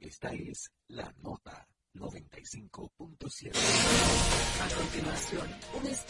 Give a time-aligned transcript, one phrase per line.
[0.00, 3.52] Esta es la nota 95.7.
[4.60, 5.48] A continuación,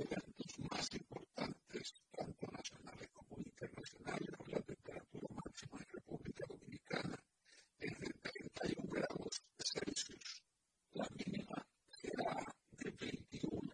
[0.00, 7.18] eventos más importantes tanto nacionales como internacionales con la temperatura máxima en República Dominicana
[7.78, 10.42] es de 31 grados Celsius.
[10.92, 11.66] La mínima
[12.02, 13.72] era de 21.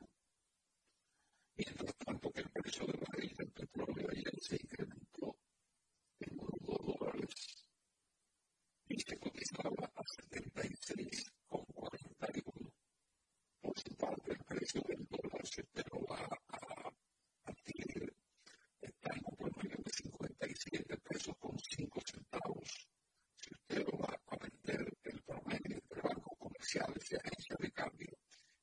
[1.56, 4.75] Mientras tanto que el peso de Madrid el petróleo identifica.
[21.76, 22.88] 5 centavos.
[23.36, 28.16] Si usted lo va a vender, el promedio entre bancos comerciales y agencias de cambio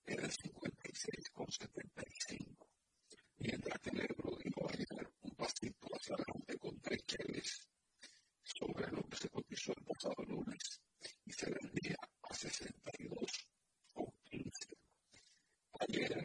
[0.05, 2.67] era el 56,75.
[3.37, 4.69] Mientras que el euro iba a
[5.21, 7.67] un pasito hacia adelante con 3 cheles
[8.43, 10.81] sobre lo que se cotizó el pasado lunes
[11.25, 14.75] y se vendía a 62,15.
[15.79, 16.22] Ayer,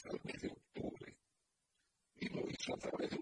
[0.00, 1.16] specialmente autori,
[2.14, 3.20] di noi sono attraverso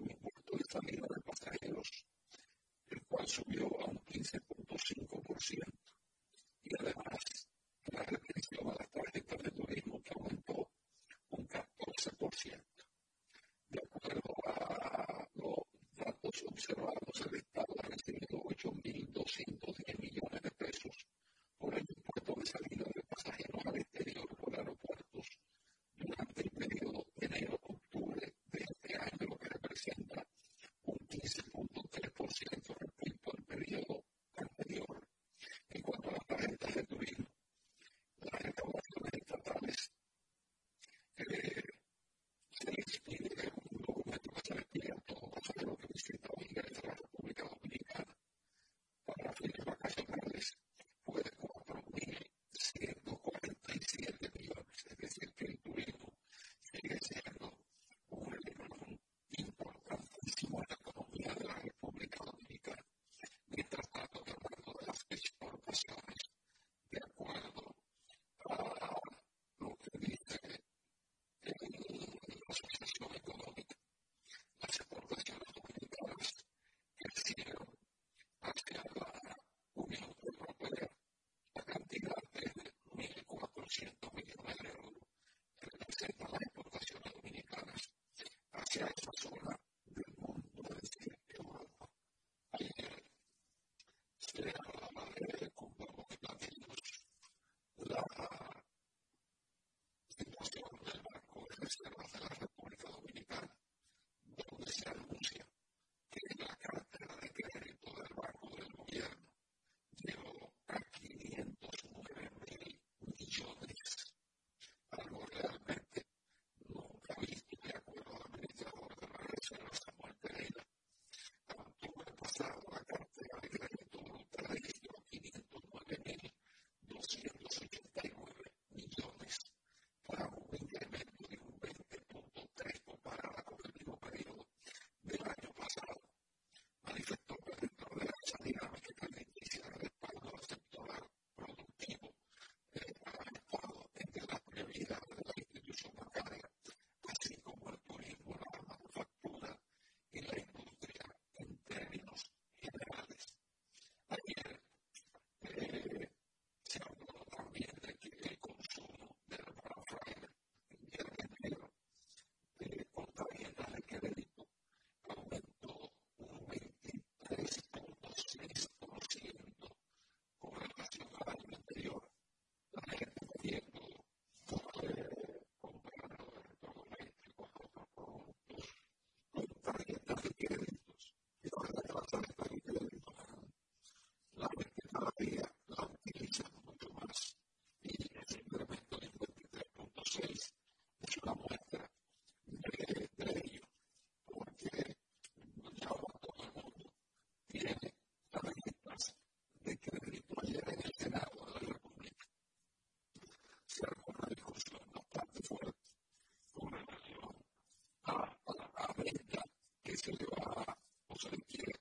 [211.23, 211.78] also in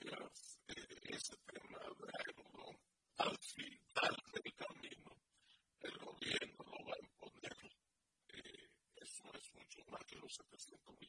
[0.00, 0.58] gracias.
[0.68, 2.66] Eh, ese tema de ¿no?
[3.18, 5.16] al final del camino,
[5.80, 7.56] el gobierno lo va a imponer.
[8.28, 11.03] Eh, eso es mucho más que los 700 mil.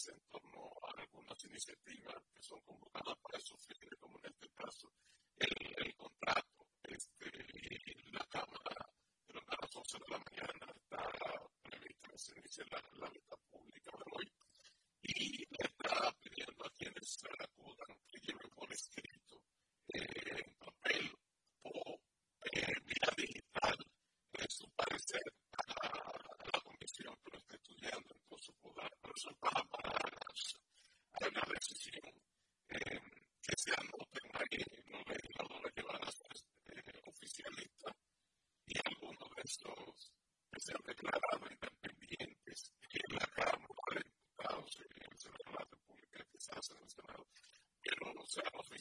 [0.00, 4.48] es en torno a algunas iniciativas que son convocadas para esos fines, como en este
[4.54, 4.90] caso
[5.36, 6.48] el, el contrato.
[6.84, 7.28] Este,
[7.84, 8.88] y la Cámara,
[9.26, 11.02] pero a las 11 de la mañana está
[11.62, 12.89] prevista que se inicie la,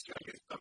[0.10, 0.59] Gracias.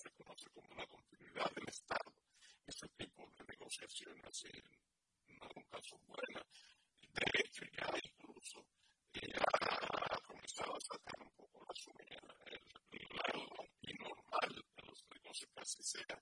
[0.00, 2.14] se conoce como la continuidad del Estado.
[2.66, 4.62] Ese tipo de negociaciones eh,
[5.28, 6.46] no nunca son buenas.
[7.00, 8.64] De hecho, ya incluso
[9.12, 13.44] eh, ha comenzado a sacar un poco la suya, el, el lado
[13.98, 16.19] normal de los negocios, que sea.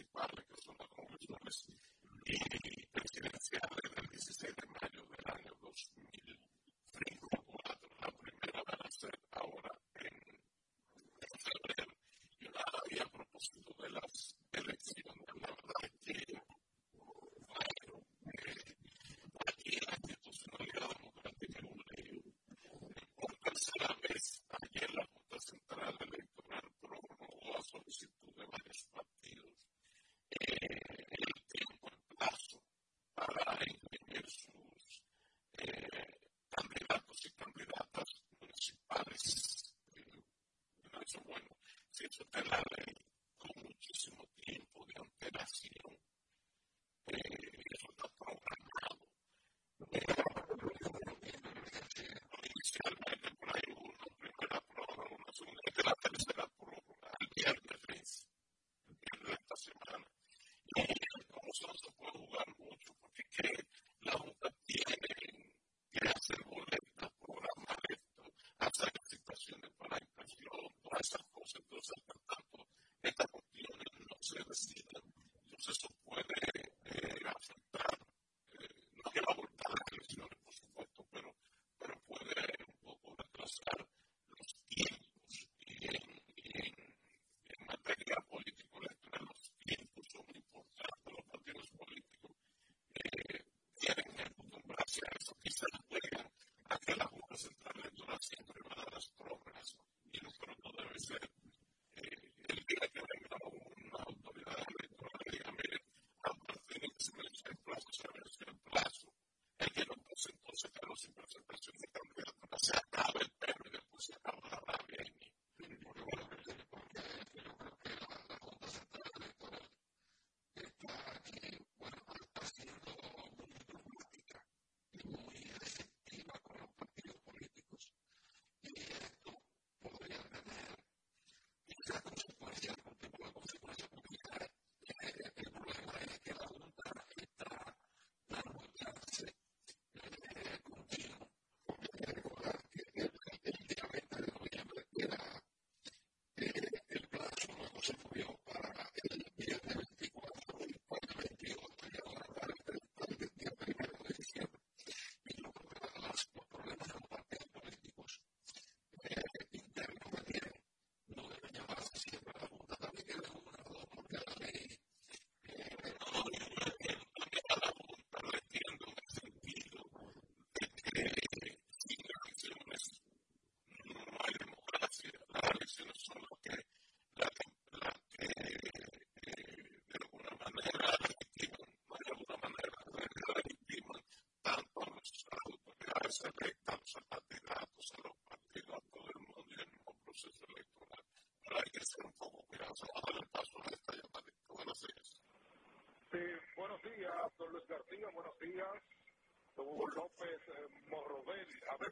[0.00, 0.06] music.
[0.14, 0.29] Wow.
[42.34, 42.69] and then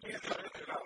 [0.05, 0.78] Turkey and other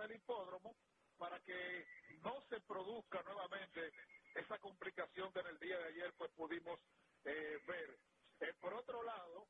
[0.00, 0.76] del hipódromo
[1.16, 1.86] para que
[2.22, 3.92] no se produzca nuevamente
[4.34, 6.80] esa complicación que en el día de ayer pues pudimos
[7.24, 7.98] eh, ver.
[8.40, 9.48] Eh, por otro lado,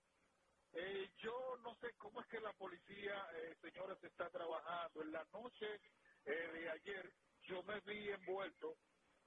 [0.73, 3.29] eh, yo no sé cómo es que la policía,
[3.61, 5.03] señores, está trabajando.
[5.03, 5.81] En la noche
[6.25, 8.77] de ayer yo me vi envuelto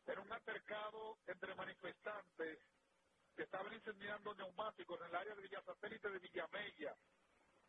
[0.06, 2.60] en un altercado entre manifestantes
[3.36, 6.98] que estaban incendiando neumáticos en el área de Villa Satélite de Villamella,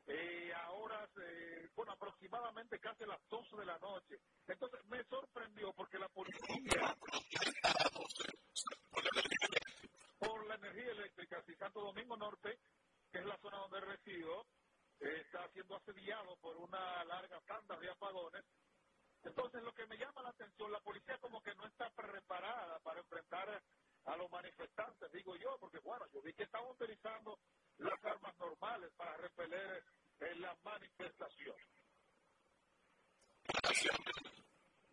[0.07, 0.71] eh, a
[1.17, 4.19] eh, bueno, aproximadamente casi las 12 de la noche.
[4.47, 6.97] Entonces me sorprendió porque la policía...
[10.19, 12.59] Por la energía eléctrica, si Santo Domingo Norte,
[13.11, 14.47] que es la zona donde resido,
[15.01, 18.45] eh, está siendo asediado por una larga tanda de apagones.
[19.23, 23.01] Entonces lo que me llama la atención, la policía como que no está preparada para
[23.01, 23.63] enfrentar
[24.05, 27.39] a los manifestantes, digo yo, porque bueno, yo vi que estaban utilizando
[27.79, 29.85] las armas normales para repeler
[30.21, 31.57] en la manifestación.
[33.63, 33.97] Gracias,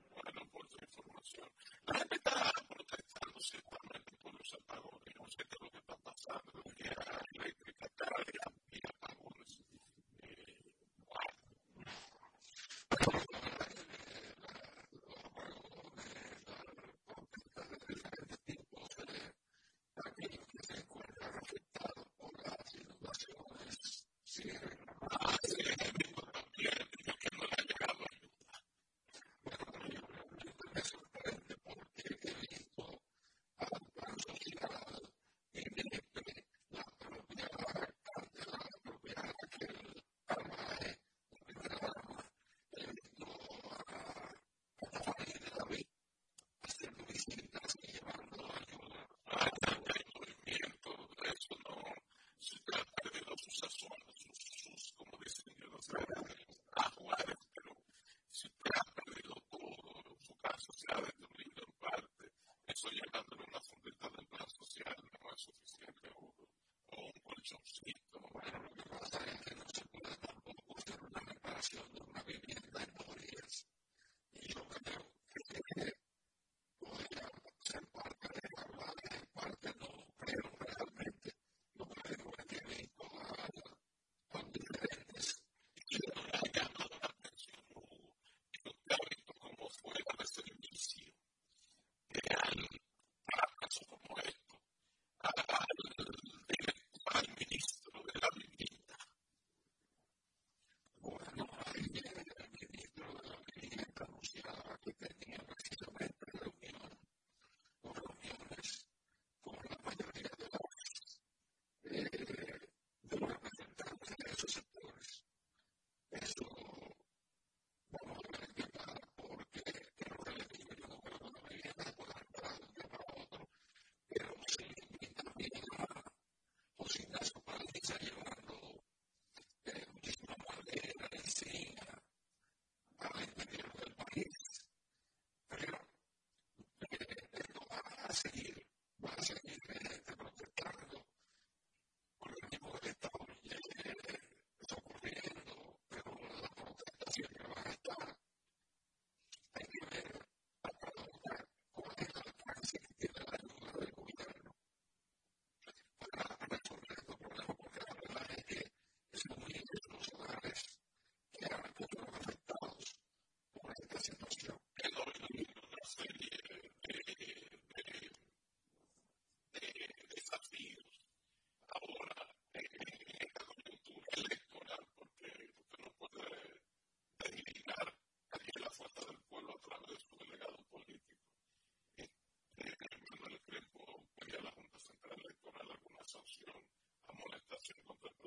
[0.09, 1.47] bueno, por su información.
[1.85, 5.15] La gente está protestando seguramente por los apagones.
[5.17, 6.51] No sé qué es lo que está pasando.
[6.77, 9.00] La eléctrica cada día
[24.41, 24.80] theater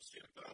[0.05, 0.54] stand.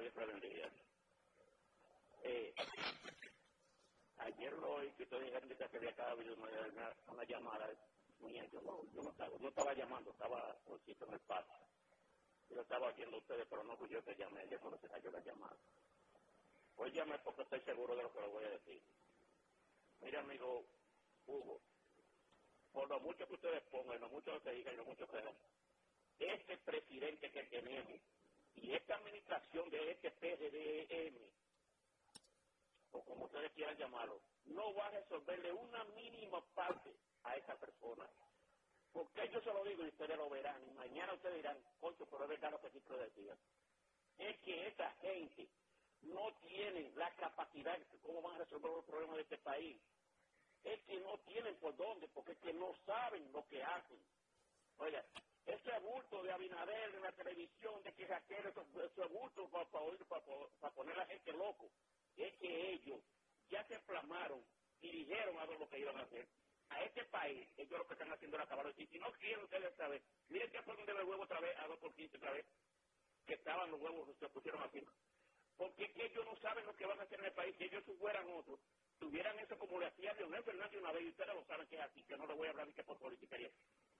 [0.00, 0.70] la bendiga.
[2.22, 2.54] Eh,
[4.18, 7.68] ayer hoy que ustedes llegaron de Cacería acá, yo me una, una llamada
[8.20, 8.44] mía.
[8.52, 11.54] Yo no, yo no estaba, yo estaba llamando, estaba por sitio en el patio.
[12.50, 15.20] Yo estaba oyendo ustedes, pero no fui yo que llamé, yo no se cayó la
[15.20, 15.56] llamada.
[16.76, 18.82] Hoy pues llamé porque estoy seguro de lo que les voy a decir.
[20.00, 20.57] Mira, amigo
[33.68, 38.08] ha llamado no va a resolverle una mínima parte a esa persona.
[38.92, 40.62] Porque yo se lo digo y ustedes lo verán.
[40.66, 43.36] Y mañana ustedes dirán, coño, pero es verdad lo que Ciclo decía.
[44.18, 45.48] Es que esa gente
[46.02, 49.80] no tiene la capacidad de cómo van a resolver los problemas de este país.
[50.64, 54.00] Es que no tienen por dónde, porque es que no saben lo que hacen.
[54.78, 55.04] Oiga,
[55.46, 60.22] ese aburto de Abinader en la televisión, de que Raquel, ese aburto para, para, para,
[60.60, 61.70] para poner a la gente loco,
[62.16, 63.00] es que ellos
[63.48, 64.44] ya se plasmaron
[64.80, 66.26] y dijeron algo lo que iban a hacer.
[66.70, 68.72] A este país, ellos lo que están haciendo es acabar.
[68.76, 71.56] Y si no quieren ustedes otra vez, miren que fue donde los huevos otra vez,
[71.58, 72.46] a 2 por 15 otra vez,
[73.26, 74.84] que estaban los huevos, se pusieron así.
[75.56, 77.54] Porque es que ellos no saben lo que van a hacer en el país.
[77.58, 78.60] Si ellos fueran otros,
[78.98, 81.82] tuvieran eso como le hacía Leonel Fernández una vez, y ustedes lo saben que es
[81.82, 83.50] así, que no le voy a hablar ni que por politiquería.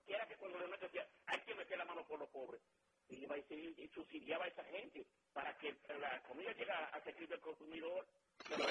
[0.04, 2.60] Que era que cuando Leonel decía, hay que meter la mano por los pobres
[3.08, 7.40] y, y, y subsidiaba a esa gente para que la comida llegara a servicio del
[7.40, 8.06] consumidor.
[8.48, 8.64] Pero,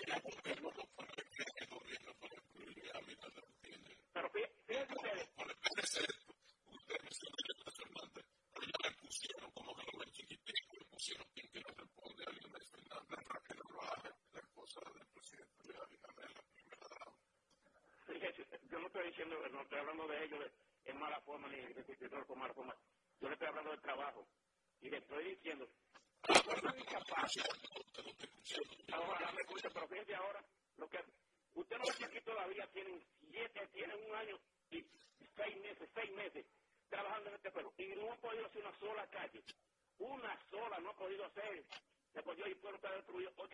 [0.44, 3.98] pero no son formas que el gobierno para el a mí no lo entiende.
[4.14, 5.28] Pero fíjense ustedes.
[5.36, 5.96] Por el PNC,
[6.72, 10.86] ustedes mencionan a Yolanda Fernández, pero ya le pusieron como que lo ven chiquitico, le
[10.86, 15.74] pusieron quien que no responde a Leonel Fernández, Raquel Rojas, la esposa del presidente de
[15.74, 16.78] la Abinader, la primera
[18.70, 20.52] yo no estoy diciendo, no estoy hablando de ellos
[20.86, 22.76] en mala forma ni de, de, de, de mala forma
[23.20, 24.28] yo le estoy hablando del trabajo
[24.82, 25.68] y le estoy diciendo,
[26.28, 27.32] es incapaz.
[28.92, 30.44] Ahora me escucha, pero fíjate ahora,
[30.78, 31.00] lo que,
[31.56, 34.40] usted no ve aquí todavía tienen siete, tienen un año
[34.72, 34.86] y
[35.36, 36.46] seis meses, seis meses
[36.90, 39.44] trabajando en este pueblo y no han podido hacer una sola calle.
[40.00, 41.66] Una sola no ha podido hacer.
[42.14, 43.32] Después yo el pueblo está destruido.
[43.38, 43.54] Oye,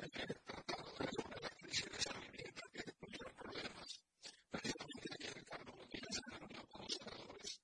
[0.00, 4.00] de de resolver las crisis de alimentos que tienen problemas
[4.50, 7.62] para disponer de técnicos y de los observadores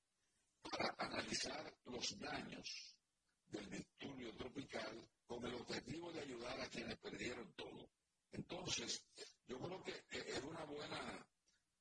[0.62, 2.96] para analizar los daños
[3.48, 7.90] del venturio tropical con el objetivo de ayudar a quienes perdieron todo
[8.32, 9.04] entonces
[9.46, 11.26] yo creo que es una buena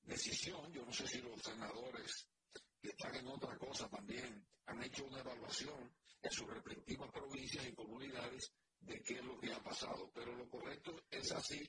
[0.04, 0.72] decisión.
[0.72, 2.28] Yo no sé si los senadores
[2.82, 7.74] que están en otra cosa también han hecho una evaluación en sus respectivas provincias y
[7.74, 10.10] comunidades de qué es lo que ha pasado
[11.26, 11.68] es así,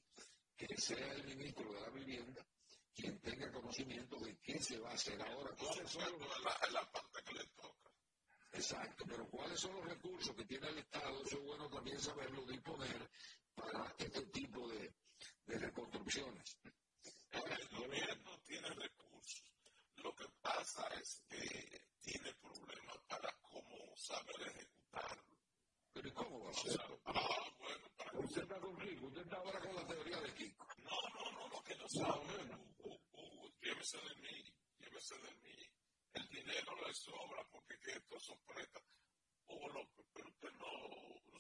[0.55, 2.47] que sea el ministro de la Vivienda
[2.95, 5.55] quien tenga conocimiento de qué se va a hacer ahora.
[5.57, 6.45] ¿Cuáles son los...
[6.45, 7.91] la, la parte que le toca.
[8.53, 12.45] Exacto, pero cuáles son los recursos que tiene el Estado, eso es bueno también saberlo,
[12.47, 13.11] disponer
[13.55, 14.95] para este tipo de,
[15.47, 16.46] de reconstrucciones.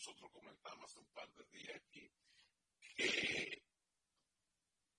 [0.06, 2.08] Nosotros comentamos hace un par de días aquí
[2.94, 3.60] que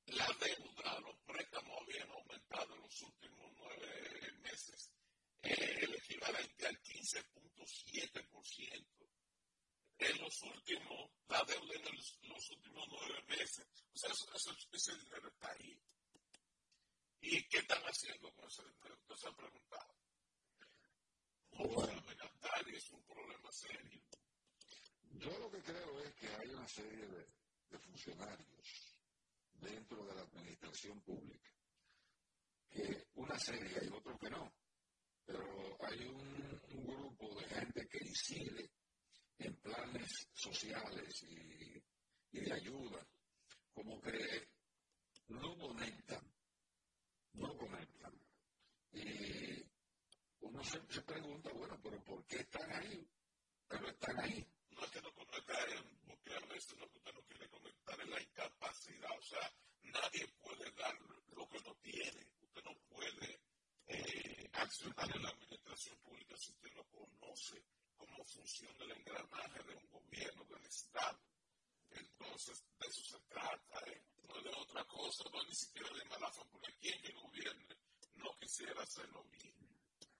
[0.07, 4.91] la deuda, los préstamos habían aumentado en los últimos nueve meses,
[5.43, 8.85] eh, el equivalente al 15.7%.
[9.99, 12.19] En los últimos, la deuda en los,
[12.51, 14.29] últimos nueve meses, o sea, eso,
[14.73, 15.81] ese dinero está ahí.
[17.21, 18.95] ¿Y qué están haciendo con ese dinero?
[18.95, 19.97] Usted se ha preguntado.
[22.77, 24.01] es un problema serio.
[25.19, 27.25] Yo lo que creo es que hay una serie de,
[27.79, 28.97] funcionarios
[29.53, 31.51] dentro de la administración pública,
[32.69, 34.53] que una serie hay otros que no,
[35.25, 38.71] pero hay un, grupo de gente que incide
[39.39, 41.83] en planes sociales y,
[42.31, 43.05] y de ayuda,
[43.73, 44.47] como que
[45.29, 46.31] no conectan,
[47.33, 48.13] no conectan.
[48.91, 49.65] Y
[50.41, 53.09] uno se, se pregunta, bueno, pero ¿por qué están ahí?
[53.67, 54.47] Pero están ahí.
[54.77, 58.09] No es que no conectan, porque a veces lo que usted no quiere conectar es
[58.09, 59.17] la incapacidad.
[59.17, 60.95] O sea, nadie puede dar
[61.35, 62.27] lo que no tiene.
[62.41, 63.41] Usted no puede
[63.87, 67.63] eh, accionar en la administración pública si usted no conoce
[67.97, 71.19] cómo funciona el engranaje de un gobierno, del Estado.
[71.89, 74.03] Entonces, de eso se trata, ¿eh?
[74.27, 77.75] no de otra cosa, no ni siquiera de mala fe, porque quien que gobierne
[78.15, 79.55] no quisiera hacerlo bien.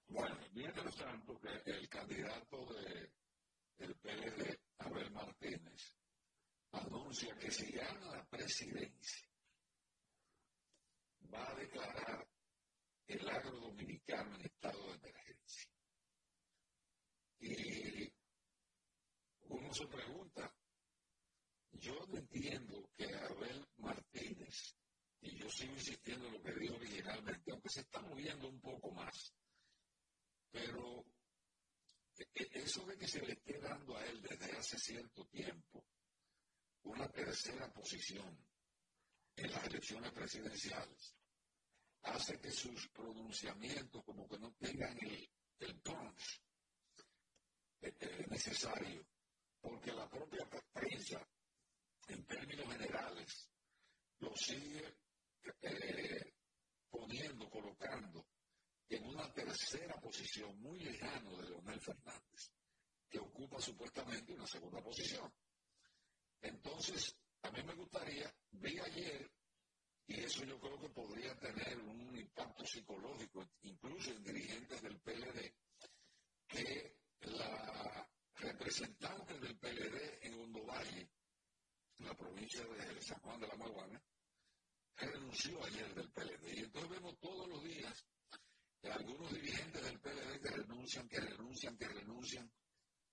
[0.08, 3.12] Bueno, mientras tanto que el candidato de
[3.80, 5.96] el PLD, Abel Martínez,
[6.72, 9.28] anuncia que si gana la presidencia,
[11.34, 12.28] va a declarar
[13.08, 15.72] el agro dominicano en estado de emergencia.
[17.40, 18.14] Y
[19.42, 20.54] uno se pregunta,
[21.72, 24.76] yo entiendo que Abel Martínez,
[25.22, 28.92] y yo sigo insistiendo en lo que dijo originalmente, aunque se está moviendo un poco
[28.92, 29.34] más,
[30.52, 31.06] pero
[32.36, 35.86] eso de que se le esté dando a él desde hace cierto tiempo
[36.84, 38.38] una tercera posición
[39.36, 41.16] en las elecciones presidenciales
[42.04, 46.42] hace que sus pronunciamientos como que no tengan el, el punch
[48.30, 49.06] necesario,
[49.62, 51.26] porque la propia prensa,
[52.08, 53.50] en términos generales,
[54.20, 54.98] lo sigue
[55.62, 56.34] eh,
[56.90, 58.26] poniendo, colocando
[58.90, 62.52] en una tercera posición muy lejano de Leonel Fernández,
[63.10, 65.32] que ocupa supuestamente una segunda posición.
[66.42, 69.32] Entonces, a mí me gustaría, vi ayer,
[70.08, 75.54] y eso yo creo que podría tener un impacto psicológico, incluso en dirigentes del PLD,
[76.48, 81.10] que la representante del PLD en Hondo Valle,
[82.00, 84.02] en la provincia de San Juan de la Maguana,
[84.96, 86.54] renunció ayer del PLD.
[86.56, 88.06] Y entonces vemos todos los días
[88.92, 92.52] algunos dirigentes del PLD que renuncian, que renuncian, que renuncian,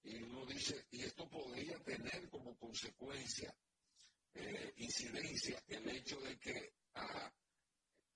[0.03, 3.55] y uno dice, y esto podría tener como consecuencia,
[4.35, 7.33] eh, incidencia, el hecho de que a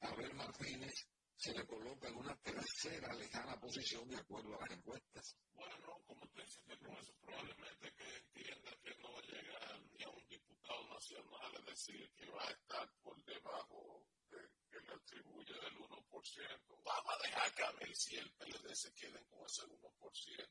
[0.00, 5.36] Abel Martínez se le coloca en una tercera lejana posición de acuerdo a las encuestas.
[5.54, 10.02] Bueno, como usted dice con eso probablemente que entienda que no va a llegar ni
[10.02, 15.54] a un diputado nacional, es decir, que va a estar por debajo que le atribuye
[15.54, 16.82] del 1%.
[16.84, 20.48] Vamos a dejar que a ver si el PLD se quede con ese 1%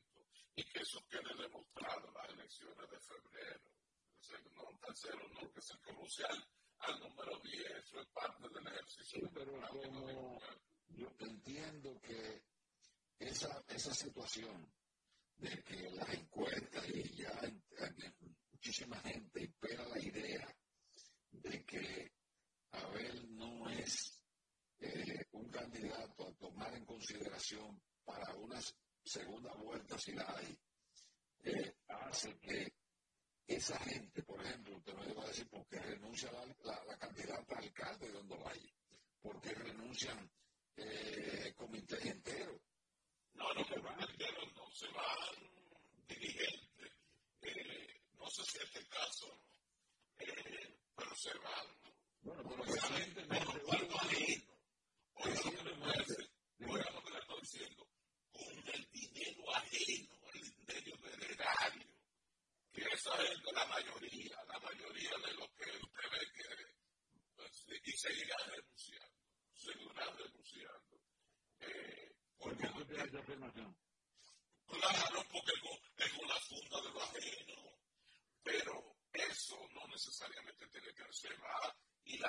[0.56, 3.78] y que eso quede demostrado en las elecciones de febrero.
[4.54, 6.48] No un tercero, no, que se crucial
[6.80, 9.20] al número 10, eso es parte del ejercicio.
[9.20, 10.40] Sí, pero como
[10.88, 12.42] yo entiendo que
[13.18, 14.70] esa, esa situación
[15.36, 17.40] de que las encuestas y ya
[18.50, 20.56] muchísima gente espera la idea
[21.30, 22.12] de que
[22.78, 24.22] Abel no es
[24.80, 28.60] eh, un candidato a tomar en consideración para una
[29.04, 30.58] segunda vuelta si la hay,
[31.44, 32.72] eh, hace que
[33.48, 36.44] esa gente, por ejemplo, usted me iba a decir por qué renuncia la,
[36.86, 38.74] la, candidata a alcalde de Valle,
[39.22, 40.30] por qué renuncian
[40.76, 42.60] eh, comités enteros.
[43.32, 46.92] No, no, comités enteros no, se van dirigentes.
[47.40, 49.40] Eh, no sé si es el caso,
[50.18, 51.87] eh, pero se van
[52.22, 56.30] bueno, pero si alguien entender lo cual o que me muerce,
[56.66, 57.88] oiga lo que le estoy diciendo,
[58.32, 61.88] con el dinero ajeno, el dinero del erario,
[62.72, 66.44] que esa es la mayoría, la mayoría de lo que usted ve que
[67.36, 69.16] pues, y seguirá renunciando,
[69.54, 71.00] seguirá renunciando.
[71.60, 73.76] Eh, porque ¿Por qué esa?
[74.66, 75.52] Claro, porque
[75.96, 77.78] tengo la funda de lo ajeno,
[78.42, 82.28] pero eso no necesariamente tiene que reservar no,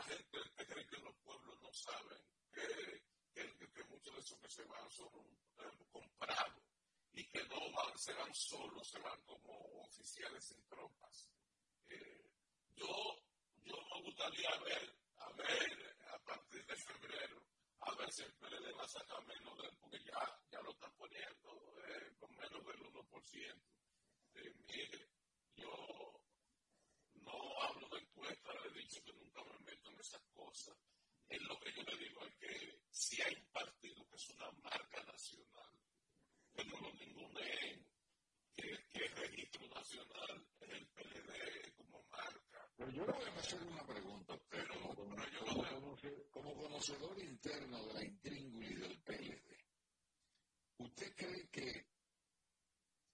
[8.34, 11.30] solo se van como oficiales en tropas.
[11.90, 12.30] Eh,
[12.76, 12.88] yo,
[13.64, 17.42] yo me gustaría ver, a ver, a partir de febrero,
[17.82, 21.74] a ver si el PLD va a sacar menos del, porque ya, lo están poniendo
[21.88, 23.62] eh, con menos del 1%.
[24.36, 25.10] Eh, mire,
[25.56, 26.22] yo
[27.30, 30.76] no hablo de encuestas, le he dicho que nunca me meto en esas cosas.
[31.28, 34.52] Es lo que yo le digo es que si hay un partido que es una
[34.64, 35.74] marca nacional,
[36.54, 37.86] que no lo ningunen
[38.56, 42.72] que, el registro nacional es el PLD como marca.
[42.76, 45.98] Pero yo le voy a hacer una pregunta, pero, como,
[46.32, 49.66] como, conocedor interno de la intríngulis del PLD,
[50.80, 51.88] ¿usted cree que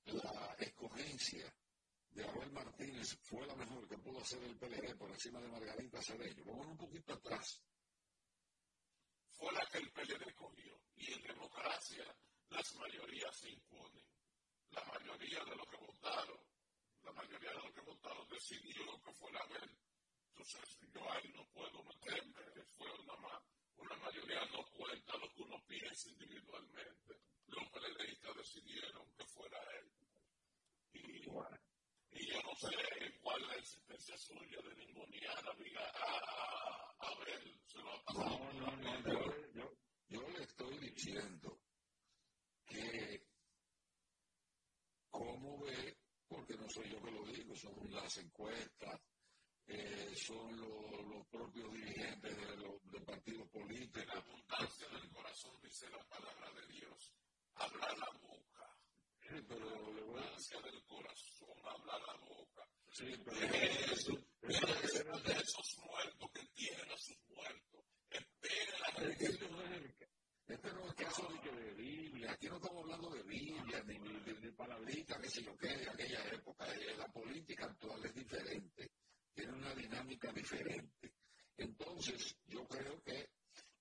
[0.06, 1.54] la escogencia
[2.16, 6.02] de Abel Martínez fue la mejor que pudo hacer el PLD por encima de Margarita
[6.02, 6.46] Cedeño?
[6.46, 7.62] Vamos un poquito atrás.
[9.32, 10.80] Fue la que el PLD cogió.
[10.96, 12.06] Y en democracia
[12.50, 14.06] las mayorías se imponen
[14.72, 16.40] la mayoría de los que votaron,
[17.04, 19.70] la mayoría de los que votaron decidió que fuera a ver.
[20.30, 22.42] Entonces, yo ahí no puedo meterme,
[22.78, 23.42] fue una,
[23.78, 27.22] una mayoría no cuenta lo que uno piensa individualmente.
[27.48, 29.92] Los periodistas decidieron que fuera él.
[30.94, 31.42] Y, yo
[32.62, 37.92] no sé cuál es la existencia suya de ninguniana, diga, a, a, ver, se lo
[37.92, 38.54] ha pasado.
[38.54, 41.60] No, no, no, yo, yo, yo le estoy diciendo
[42.66, 43.26] que
[45.16, 45.98] ¿Cómo ve?
[46.28, 49.00] Porque no soy yo que lo digo, son las encuestas,
[49.66, 54.14] eh, son los, los, propios dirigentes de los de partidos políticos.
[54.14, 57.14] La abundancia del corazón dice la palabra de Dios.
[57.54, 58.78] Habla la boca.
[59.22, 62.45] Sí, pero la abundancia del corazón, habla la boca.
[78.16, 78.92] Diferente,
[79.34, 81.14] tiene una dinámica diferente.
[81.58, 83.35] Entonces, yo creo que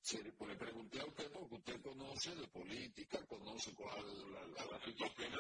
[0.04, 4.66] si le, pues, pregunté a usted porque usted conoce de política, conoce cuál la, la,
[4.66, 5.32] la situación.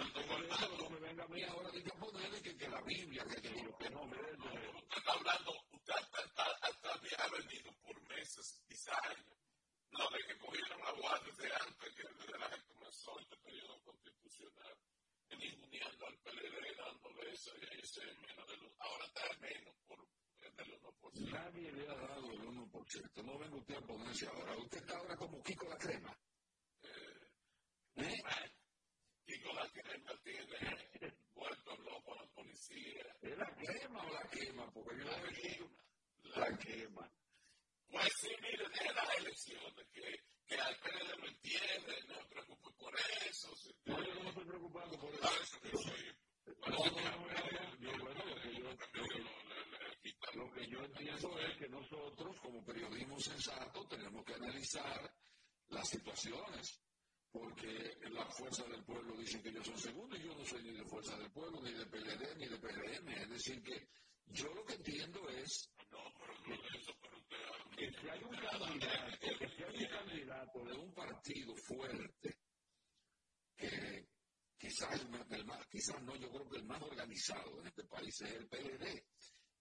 [0.78, 3.76] No me venga a mí ahora de ponerle que, que la Biblia, que, que lo
[3.76, 5.94] que no me Usted está hablando, usted
[7.18, 9.36] ha venido por meses, quizás años
[9.90, 14.78] no, de que cogieron agua desde antes, que desde la que comenzó este periodo constitucional,
[15.28, 20.13] ninguneando al PLD, dándole ese, ese menos de los, ahora está menos por
[20.56, 21.30] del 1%.
[21.30, 23.24] Nadie le ha dado el 1%.
[23.24, 24.56] No venga usted a ponerse ahora.
[24.56, 26.16] Usted está ahora como Kiko la crema.
[27.96, 28.22] Eh, ¿Eh?
[29.26, 33.16] Kiko la crema tiene vuelto loco a la policía.
[33.22, 34.70] ¿Es la crema o la quema?
[34.72, 35.70] Porque yo la quema.
[36.36, 37.12] La quema.
[37.88, 42.72] Pues sí, mire, de las elecciones, que, que al PLD lo entiende, no me preocupo
[42.76, 42.94] por
[43.28, 43.48] eso.
[43.84, 45.24] no, yo no me estoy preocupando por eso.
[50.34, 55.14] Lo que yo entiendo es que nosotros, como periodismo sensato, tenemos que analizar
[55.68, 56.80] las situaciones.
[57.30, 60.72] Porque la fuerza del pueblo dice que yo soy segundo y yo no soy ni
[60.72, 63.08] de fuerza del pueblo, ni de PLD, ni de PLM.
[63.08, 63.88] Es decir, que
[64.26, 65.68] yo lo que entiendo es
[67.76, 72.38] que si hay un candidato, que si hay un candidato de un partido fuerte,
[73.56, 74.08] que
[74.56, 78.30] quizás, el más, quizás no, yo creo que el más organizado en este país es
[78.30, 79.04] el PLD.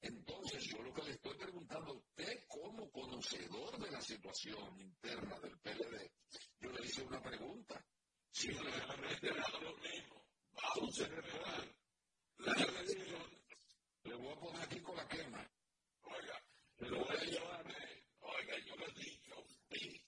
[0.04, 5.40] Entonces, yo lo que le estoy preguntando a usted, como conocedor de la situación interna
[5.40, 6.12] del PLD,
[6.60, 7.82] yo le hice una pregunta.
[8.30, 11.24] Simplemente vamos a ver.
[14.04, 15.50] Le voy a poner aquí con la quema.
[16.02, 16.44] Oiga,
[16.80, 17.66] le voy a llevar
[18.20, 20.02] Oiga, yo le he dicho a usted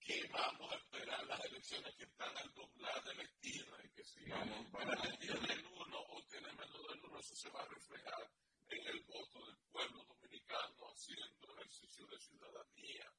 [0.00, 4.04] que vamos a esperar las elecciones que están al doblar de la esquina y que
[4.04, 5.18] si vamos, vamos.
[5.18, 8.30] tiene el uno o tiene menos del uno, eso se va a reflejar
[8.70, 13.12] en el voto del pueblo dominicano haciendo ejercicio de ciudadanía,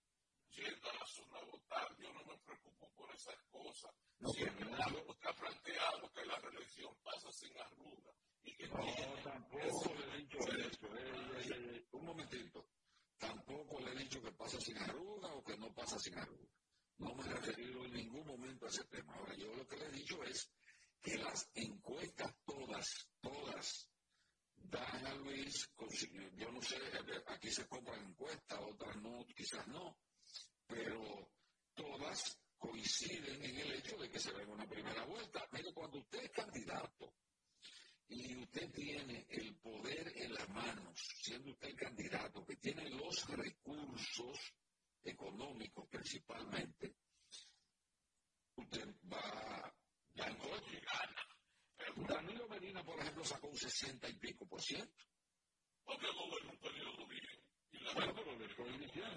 [0.50, 1.96] yendo a la zona a votar.
[1.98, 3.92] Yo no me preocupo por esas cosas.
[4.20, 8.12] No, Siempre usted ha planteado que la reelección pasa sin arruga.
[8.44, 8.86] Y que no,
[9.24, 10.98] tampoco le he dicho eso.
[10.98, 12.68] Eh, eh, eh, un momentito
[13.18, 16.50] tampoco le he dicho que pasa sin arruga o que no pasa sin arruga.
[16.98, 19.14] No me he referido en ningún momento a ese tema.
[19.16, 20.52] Ahora, yo lo que le he dicho es
[21.02, 23.90] que las encuestas todas, todas,
[24.70, 25.70] dan a Luis,
[26.36, 26.78] yo no sé,
[27.28, 29.98] aquí se compran encuestas, otras no, quizás no,
[30.68, 31.32] pero
[31.74, 35.48] todas coinciden en el hecho de que se ve una primera vuelta.
[35.52, 37.14] Mire, cuando usted es candidato
[38.10, 43.28] y usted tiene el poder en las manos, siendo usted el candidato que tiene los
[43.30, 44.54] recursos
[45.04, 46.96] económicos principalmente,
[48.56, 49.74] usted va,
[50.20, 51.30] va en y gana.
[52.08, 54.19] Danilo Medina, por ejemplo, sacó un 60 y
[54.70, 55.06] pico por ciento.
[55.86, 57.30] Porque gobierno un periodo bien.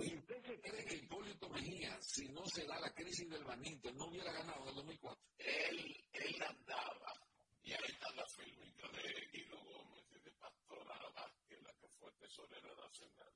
[0.00, 3.92] ¿Y usted se cree que Hipólito Mejía, si no se da la crisis del Banito,
[3.92, 5.22] no hubiera ganado en el 2004?
[5.38, 7.12] Él, él andaba,
[7.62, 12.10] y ahí está la fílmica de Guido Gómez y de Pastora Vázquez, la que fue
[12.12, 13.32] tesorera nacional,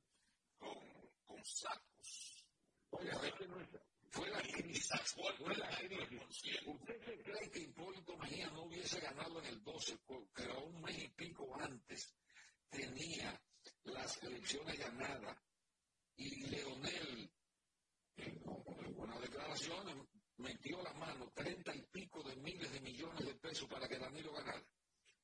[0.59, 2.45] con, con sacos.
[2.91, 3.69] Oiga, que no es,
[4.17, 4.91] fue la crisis.
[5.14, 5.69] Fue la.
[6.67, 9.99] ¿Usted cree que Hipólito Mejía no hubiese ganado en el 12,
[10.35, 12.14] que era un mes y pico antes
[12.71, 13.41] tenía
[13.85, 15.37] las elecciones ganadas
[16.17, 17.31] y Leonel,
[18.17, 18.43] en
[18.97, 20.09] una declaración,
[20.39, 24.33] metió la mano treinta y pico de miles de millones de pesos para que Danilo
[24.33, 24.64] ganara.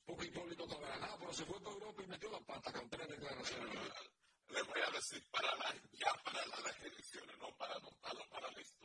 [0.04, 3.08] Porque Hipólito estaba ganado, pero se fue para Europa y metió la pata con tres
[3.08, 3.78] declaraciones.
[4.48, 8.60] Le voy a decir, para la, ya para las elecciones, no para anotarlo para la
[8.60, 8.81] historia.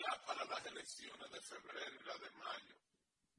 [0.00, 2.76] Ya para las elecciones de febrero y la de mayo,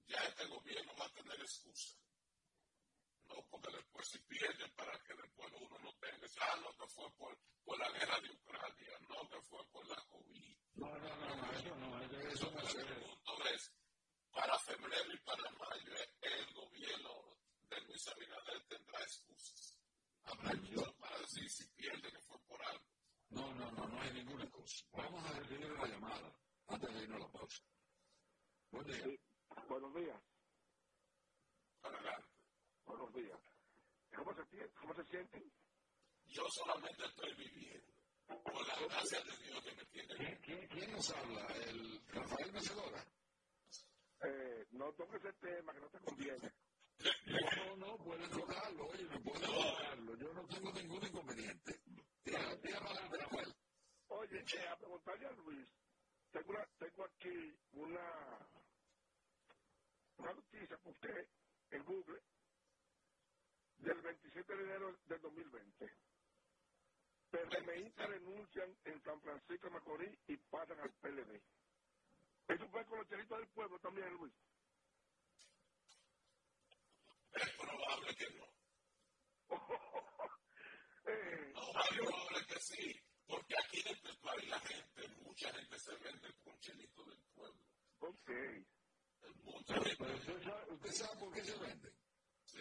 [0.07, 2.01] ya este gobierno va a tener excusa
[3.31, 7.09] no porque después si pierden para que después uno no tenga, ah, no que fue
[7.17, 10.57] por, por la guerra de Ucrania, no que fue por la COVID.
[10.75, 12.75] No, no, no, no eso no, eso no es.
[12.75, 13.71] El punto es,
[14.31, 17.37] para febrero y para mayo, el gobierno
[17.69, 19.77] de Luis Abinader tendrá excusas.
[20.23, 22.85] Habrá yo para decir si pierde que fue por algo.
[23.29, 24.85] No, no, no, no hay ninguna excusa.
[24.91, 26.33] Vamos a recibir la llamada
[26.73, 27.63] antes de irnos a la pausa.
[28.71, 29.03] Buen día.
[29.03, 29.19] Sí.
[29.67, 30.21] Buenos días.
[31.83, 32.27] Adelante.
[32.85, 33.39] Buenos días.
[34.15, 35.51] ¿Cómo se, ¿Cómo se sienten?
[36.27, 37.91] Yo solamente estoy viviendo.
[38.27, 40.39] Por la gracia de Dios que me tiene.
[40.39, 41.45] ¿Quién, quién nos habla?
[41.67, 43.05] ¿El Rafael Mecedora?
[44.23, 46.51] Eh, no toques ese tema que no te conviene.
[47.01, 50.15] No, no, no, pueden tocarlo, oye, me pueden tocarlo.
[50.17, 51.79] Yo no tengo ningún inconveniente.
[52.23, 53.55] Para adelante, Rafael.
[54.09, 55.67] Oye, eh, a preguntarle a Luis,
[56.31, 58.47] tengo, una, tengo aquí una,
[60.17, 61.27] una noticia que usted
[61.71, 62.21] en Google
[63.79, 65.91] del 27 de enero del 2020.
[67.31, 71.41] PRMistas renuncian en San Francisco de Macorís y pasan al PLD.
[72.47, 74.33] ¿Eso fue con los chelitos del pueblo también, Luis?
[77.33, 78.45] Es probable que no.
[81.05, 83.01] eh, no, es probable que sí,
[83.31, 87.63] porque aquí en este país la gente, mucha gente se vende con chelito del pueblo.
[87.99, 88.29] Ok.
[89.45, 90.03] Mucha gente.
[90.03, 91.93] ¿Usted sabe, ¿Usted sabe por qué se vende?
[92.43, 92.59] Sí.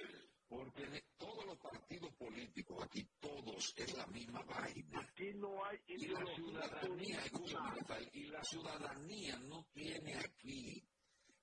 [0.49, 5.01] Porque todos los partidos políticos, aquí todos es la misma vaina.
[5.01, 7.21] Aquí no hay y la ciudadanía,
[8.13, 10.85] y la ciudadanía no tiene aquí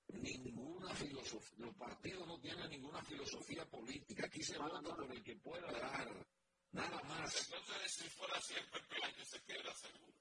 [0.08, 4.26] ninguna filosofía, los partidos no tienen ninguna filosofía política.
[4.26, 6.26] Aquí se vota por el que pueda dar,
[6.72, 7.50] nada más.
[7.50, 10.14] Entonces, si fuera siempre el que se queda seguro.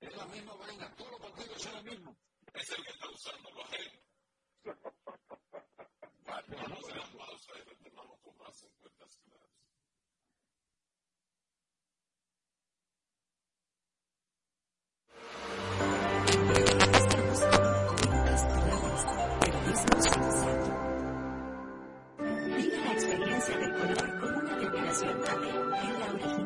[0.00, 2.16] Es la misma vaina, todos los partidos son lo mismo.
[2.54, 4.02] Es el que está usando los ajenos.
[6.48, 9.56] vamos a la pausa y retornamos con más encuestas claras.
[15.48, 15.65] Vive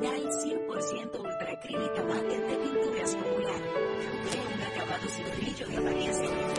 [0.00, 3.60] en la original 100% ultra acrílica mate de pinturas popular.
[4.54, 6.49] Un acabado sin brillo y apariencia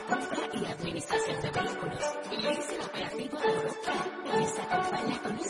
[0.00, 2.04] compra y administración de vehículos.
[2.30, 4.06] Listo el operativo de Europcar
[4.38, 5.44] les acompaña con un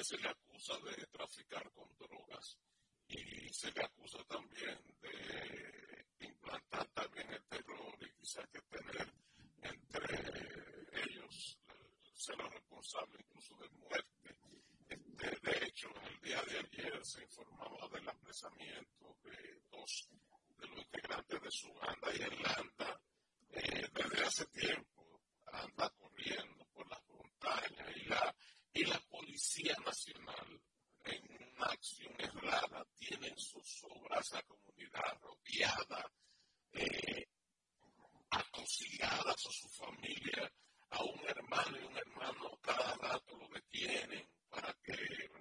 [0.00, 2.58] se le acusa de traficar con drogas
[3.08, 9.12] y se le acusa también de implantar también el terror y quizás que tener
[9.60, 11.58] entre ellos
[12.14, 14.36] ser los responsables incluso de muerte.
[14.88, 20.08] Este, de hecho, el día de ayer se informaba del apresamiento de dos
[20.58, 23.00] de los integrantes de su banda y Atlanta
[23.50, 28.34] eh, desde hace tiempo anda corriendo por las montañas y la
[28.74, 30.62] y la Policía Nacional,
[31.04, 36.10] en una acción errada, tiene en sus obras la comunidad rodeada,
[36.72, 37.28] eh,
[38.30, 40.50] atosigadas a su familia,
[40.90, 44.96] a un hermano y un hermano cada rato lo detienen para que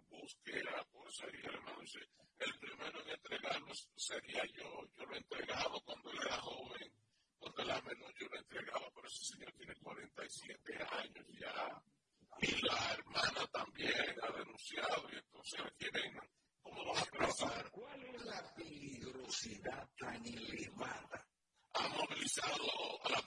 [0.09, 1.99] busque a fuerza y el hermano dice,
[2.39, 6.93] el primero en entregarlo sería yo, yo lo he entregado cuando él era joven,
[7.37, 11.81] cuando era menor yo lo entregaba, pero ese señor tiene 47 años ya
[12.41, 16.19] y la hermana también ha denunciado y entonces quieren
[16.61, 17.69] ¿cómo va a pasar?
[17.69, 21.27] ¿Cuál es la peligrosidad tan elevada?
[21.73, 23.21] Ha movilizado a la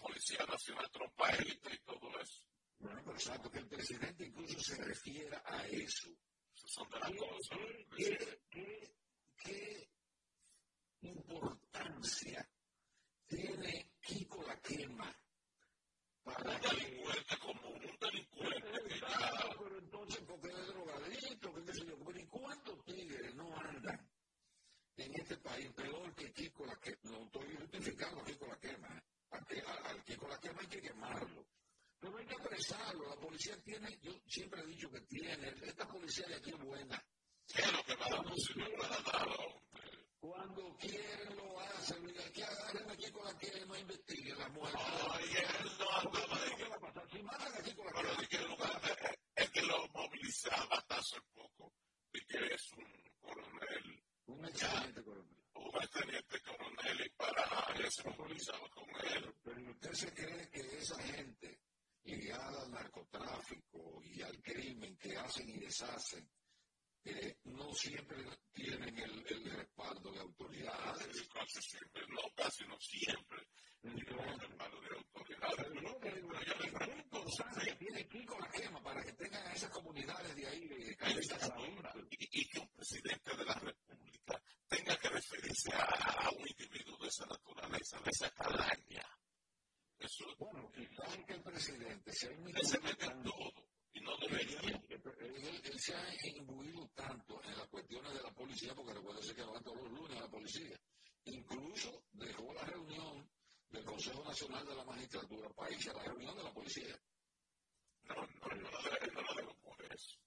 [0.54, 2.44] Policía Nacional Trompa Élite y todo eso.
[2.78, 6.10] Bueno, pero exacto, que el presidente incluso se refiera a eso.
[6.54, 7.58] Son de las cosas.
[7.96, 8.94] ¿Qué, qué,
[9.36, 9.90] qué
[11.00, 12.48] importancia
[13.26, 15.16] tiene Kiko la quema
[16.22, 16.94] para que
[24.96, 26.98] en este país peor que Kiko la quema.
[27.02, 29.03] No estoy justificando a Kiko la quema.
[29.34, 31.46] Al Kiko la quema hay que quemarlo.
[31.98, 33.08] Pero hay que apresarlo.
[33.08, 37.02] La policía tiene, yo siempre he dicho que tiene, esta policía de aquí es buena.
[40.20, 44.78] Cuando quieren lo hacen, y aquí agarren a Kiko la quema, investiguen la muerte.
[45.10, 47.10] Ay, él no andaba de ¿Qué va a pasar?
[47.10, 48.80] Si matan a Kiko la quema.
[49.36, 51.74] Es que lo movilizaba hasta hace poco.
[52.12, 52.86] Y que es un
[53.20, 55.33] coronel un excelente coronel.
[55.74, 57.42] Un teniente coronel y para
[58.14, 59.34] con él.
[59.42, 61.60] Pero usted se cree que esa gente
[62.04, 66.30] ligada al narcotráfico y al crimen que hacen y deshacen,
[67.04, 68.18] eh, no siempre
[68.52, 71.28] tienen el, el respaldo de autoridades.
[71.32, 73.48] Casi siempre, no, casi no siempre.
[73.80, 75.56] Tienen el respaldo de autoridades.
[75.56, 77.24] Pero no, pero yo les pregunto,
[77.78, 80.96] tiene Kiko la quema para que tengan esas comunidades de ahí de, de,
[82.10, 84.42] y, y que un presidente de la República
[84.74, 89.06] tenga que referirse a, un individuo de esa naturaleza, de esa calaña.
[89.98, 93.52] Eso, bueno, quizás que el presidente se ha se mete en todo
[93.92, 94.60] y no debería.
[94.60, 99.42] Él, él, se ha imbuido tanto en las cuestiones de la policía, porque recuérdese que
[99.42, 100.76] van todos los lunes a la policía.
[101.26, 103.30] Incluso dejó la reunión
[103.70, 107.00] del Consejo Nacional de la Magistratura para irse a la reunión de la policía.
[108.02, 108.70] No, no, no, no,
[109.12, 110.18] no lo digo por eso.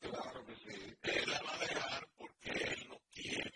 [0.00, 0.96] Claro que sí.
[1.02, 3.53] Él la va a dejar porque él no quiere.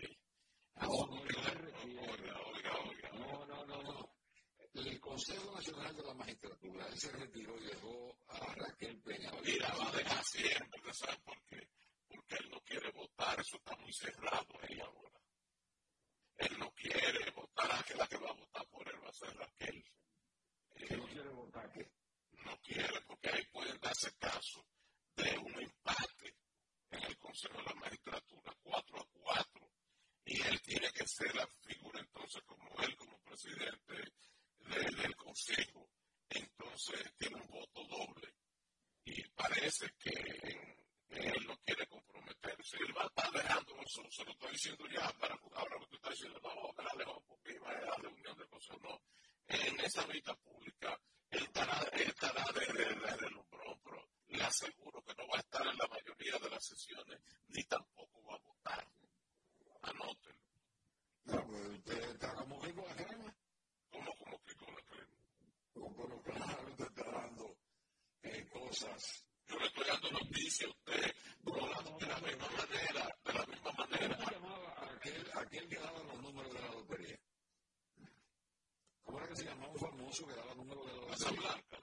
[24.18, 24.64] Caso
[25.16, 26.34] de un empate
[26.90, 29.68] en el Consejo de la Magistratura, 4 a 4.
[30.30, 34.12] Y él tiene que ser la figura entonces como él, como presidente
[34.58, 35.88] del Consejo.
[36.28, 38.34] Entonces tiene un voto doble.
[39.04, 40.10] Y parece que
[41.08, 42.76] él no quiere comprometerse.
[42.76, 45.96] Él va a estar dejando eso, se lo estoy diciendo ya para ahora que tú
[45.96, 48.78] estás diciendo, no, la dejo porque iba a la reunión del Consejo.
[48.80, 49.00] No,
[49.46, 51.00] en esa vista pública,
[51.30, 53.28] él estará, él estará de, de, de,
[54.28, 57.18] le aseguro que no va a estar en la mayoría de las sesiones,
[57.48, 58.97] ni tampoco va a votar.
[59.90, 60.38] Anótenlo.
[61.24, 63.34] No, pues usted está como que con la crema.
[63.90, 65.16] ¿Cómo, cómo que con la crema?
[65.74, 67.56] Como que claro, usted está dando
[68.22, 69.24] eh, cosas.
[69.46, 71.14] Yo le estoy dando noticias a usted,
[71.44, 74.16] pero de la misma manera, de la misma manera.
[74.16, 77.18] ¿Cómo llamaba aquel, aquel que daba los números de la lotería?
[79.04, 81.16] ¿Cómo era que se llamaba un famoso que daba números de la lotería?
[81.16, 81.82] Casablanca.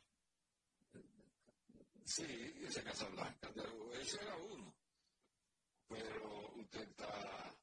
[2.06, 4.76] Sí, ese Casablanca, pero ese era uno.
[5.88, 7.55] Pero usted está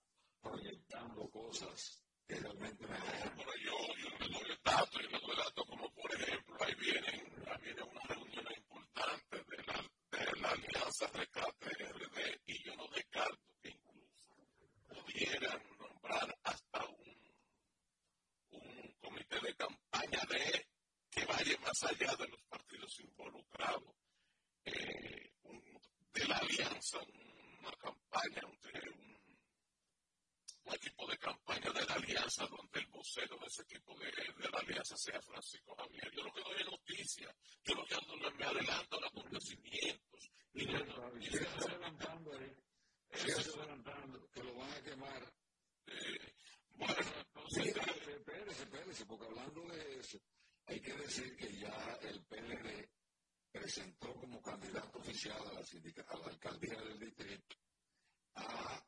[0.43, 3.37] proyectando cosas que realmente me dejan.
[3.37, 7.21] Pero yo, yo le doy datos, yo le doy datos como por ejemplo, ahí vienen,
[7.47, 12.87] ahí viene una reunión importante de la, de la Alianza Rescate RD y yo no
[12.89, 14.31] descarto que incluso
[14.89, 17.17] pudieran nombrar hasta un,
[18.51, 20.67] un comité de campaña de
[21.11, 23.95] que vaya más allá de los partidos involucrados
[24.65, 25.63] eh, un,
[26.15, 26.99] de la alianza,
[27.61, 29.12] una campaña, un,
[30.71, 34.59] equipo de campaña de la alianza donde el vocero de ese equipo de, de la
[34.59, 36.11] alianza sea Francisco Javier.
[36.15, 37.35] Yo lo que doy es noticia,
[37.65, 40.31] yo lo que ando no me adelanto a los acontecimientos.
[40.55, 42.57] Y no, no, y Sigue adelantando ahí.
[43.13, 45.33] Sigue adelantando, que lo van a quemar.
[45.87, 46.35] eh,
[46.75, 50.19] bueno, entonces, espérese, espérese, porque hablando de eso,
[50.67, 52.89] hay que decir que ya el PLD
[53.51, 57.57] presentó como candidato oficial a la, a la alcaldía del distrito
[58.35, 58.83] a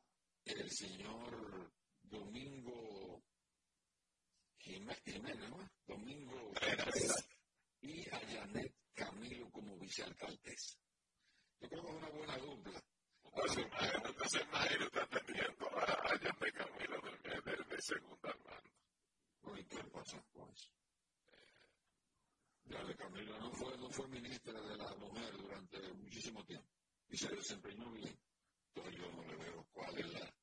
[0.45, 1.71] el señor
[2.03, 3.23] Domingo
[4.59, 5.69] Jimé- Jiménez, ¿no?
[5.87, 6.51] Domingo
[7.81, 10.77] y a Janet Camilo como vicealcaldesa.
[11.59, 12.83] Yo creo que es una buena dupla.
[13.23, 13.65] entonces,
[14.05, 19.59] entonces imagínate atendiendo a, a Yandé Camilo de, de, de segunda mano.
[19.59, 20.69] ¿Y qué pasa con eso?
[22.65, 26.67] Ya de Camilo no fue, no fue ministra de la mujer durante muchísimo tiempo
[27.09, 28.17] y se desempeñó bien.
[28.75, 30.33] Yo no le veo cuál es la,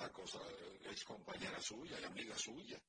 [0.00, 0.38] la, cosa.
[0.90, 2.80] Es compañera suya y amiga suya.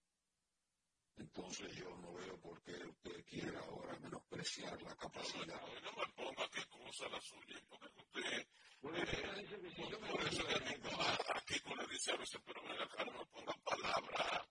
[1.18, 5.62] Entonces yo no veo por qué usted quiera ahora menospreciar la capacidad.
[5.62, 8.48] No, no me ponga qué cosa la suya, porque usted
[8.82, 12.12] Bueno, que si yo me Por eso que considero- Kiko, a, a Kiko le dice
[12.12, 14.48] a veces, pero ven acá, no me pongan palabras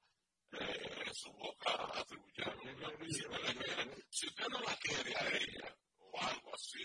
[0.52, 2.60] eh, en su boca atribuyendo.
[2.62, 4.04] ¿Qué le?
[4.10, 6.84] Si usted no la quiere a ella, o algo así,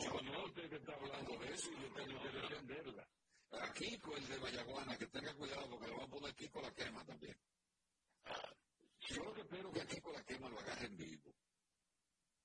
[0.00, 3.08] Yo no usted que está hablando de eso y yo tengo que defenderla.
[3.50, 6.74] A Kiko, el de Vallaguana, que tenga cuidado porque le van a poner Kiko la
[6.74, 7.36] quema también.
[9.00, 11.34] Yo lo que espero que a Kiko la quema lo agarren vivo.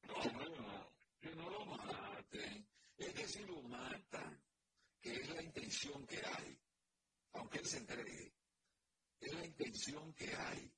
[0.03, 2.67] no, no, que no lo maten.
[2.97, 4.41] Es que si lo matan,
[5.01, 6.57] que es la intención que hay,
[7.33, 8.33] aunque él se entregue,
[9.19, 10.71] es la intención que hay.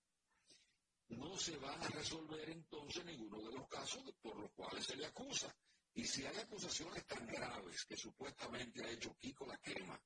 [1.10, 5.06] No se van a resolver entonces ninguno de los casos por los cuales se le
[5.06, 5.56] acusa.
[5.96, 9.98] Y si hay acusaciones tan graves que supuestamente ha hecho Kiko la quema,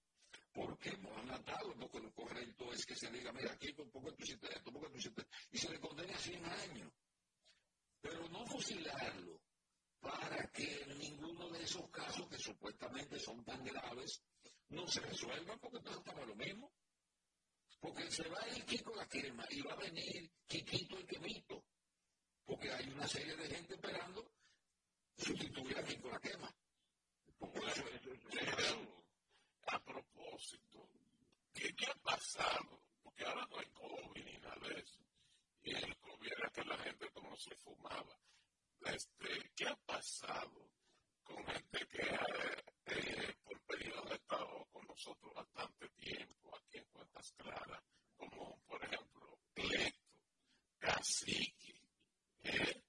[0.53, 4.23] porque han matado, porque lo correcto es que se diga, mira, Kiko, ¿por qué tú
[4.23, 4.71] hiciste esto?
[4.71, 5.25] ¿Por qué tú hiciste?
[5.51, 6.93] Y se le condene a 100 años.
[8.01, 9.41] Pero no fusilarlo
[9.99, 14.21] para que ninguno de esos casos que supuestamente son tan graves
[14.69, 16.71] no se resuelvan, porque entonces estamos lo mismo.
[17.79, 21.65] Porque se va a ir Kiko la quema y va a venir Kikito el quemito.
[22.45, 24.38] Porque hay una serie de gente esperando
[25.19, 26.53] sustituir a Nicolás Quema.
[29.67, 30.89] A propósito,
[31.53, 32.81] ¿qué, ha pasado?
[33.03, 34.99] Porque ahora no hay COVID ni nada de eso.
[35.61, 38.17] Y el COVID era que la gente como se fumaba.
[38.81, 40.71] Este, ¿Qué ha pasado
[41.23, 42.25] con gente que ha,
[42.85, 47.83] eh, por periodo ha estado con nosotros bastante tiempo aquí en Cuentas Claras?
[48.17, 49.99] Como, por ejemplo, Cleto,
[50.79, 51.83] Cacique,
[52.43, 52.88] ¿eh?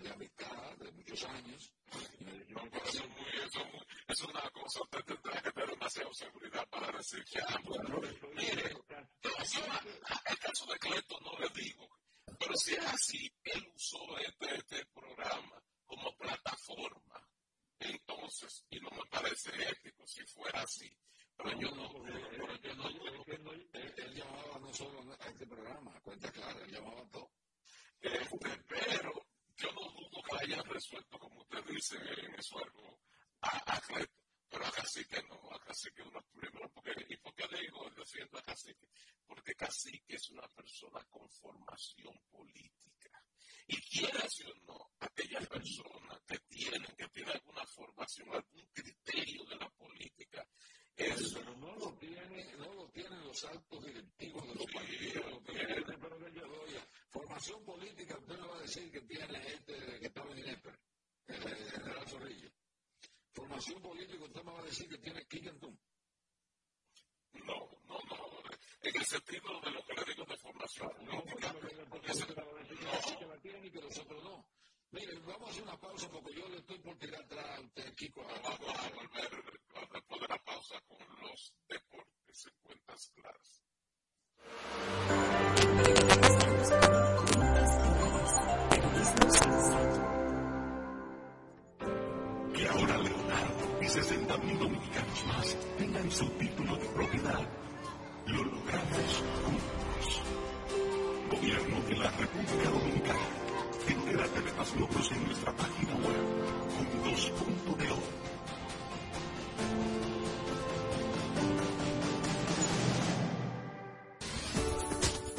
[2.46, 7.58] ¿Qué ha pasado con gente que, eh, seguridad para decir que, ah,
[8.34, 8.76] mire,
[10.26, 11.88] el caso de Cleto no le digo,
[12.38, 17.28] pero si es así, él usó este, este programa como plataforma,
[17.78, 20.90] entonces, y no me parece ético si fuera así,
[21.36, 22.88] pero yo no, pero yo no,
[23.52, 27.30] él, llamaba no solo a este programa, cuenta clara, él llamaba a todo.
[28.00, 29.12] Este, pero
[29.56, 33.00] yo no dudo que hayan resuelto, como usted dice en eso algo,
[33.40, 34.22] a, a Cleto
[34.52, 38.42] pero a Cacique no, a Cacique uno primero, porque, ¿y por qué digo defiendo a
[38.42, 38.86] Cacique?
[39.26, 42.91] Porque Cacique es una persona con formación política.
[43.72, 49.56] Y quieras o no, aquellas personas que tienen, que tienen alguna formación, algún criterio de
[49.56, 50.46] la política,
[50.94, 55.44] es, pero no lo tienen, no lo tienen los altos directivos de los sí, partidos.
[55.44, 55.98] Tiene.
[56.00, 56.74] Pero yo doy,
[57.08, 62.08] formación política, usted me va a decir que tiene gente que estaba en el general
[62.08, 62.52] Zorrillo
[63.32, 65.76] formación política, usted me va a decir que tiene Kikentum.
[67.46, 68.41] No, no, no.
[68.84, 71.52] En el sentido de lo que le digo de formación política.
[71.52, 72.00] No,
[73.18, 74.44] que la tiene y que los otros no.
[74.90, 78.22] Mire, vamos a hacer una pausa porque yo le estoy por tirar atrás a Kiko.
[78.22, 79.30] Vamos a volver
[79.92, 83.62] después de la pausa con los deportes en cuentas claras.
[92.52, 97.48] Que ahora Leonardo y 60 mil dominicanos más tengan su título de propiedad.
[98.26, 100.22] Lo logramos juntos.
[101.30, 103.28] Gobierno de la República Dominicana.
[103.88, 106.42] Entérate de más logros en nuestra página web.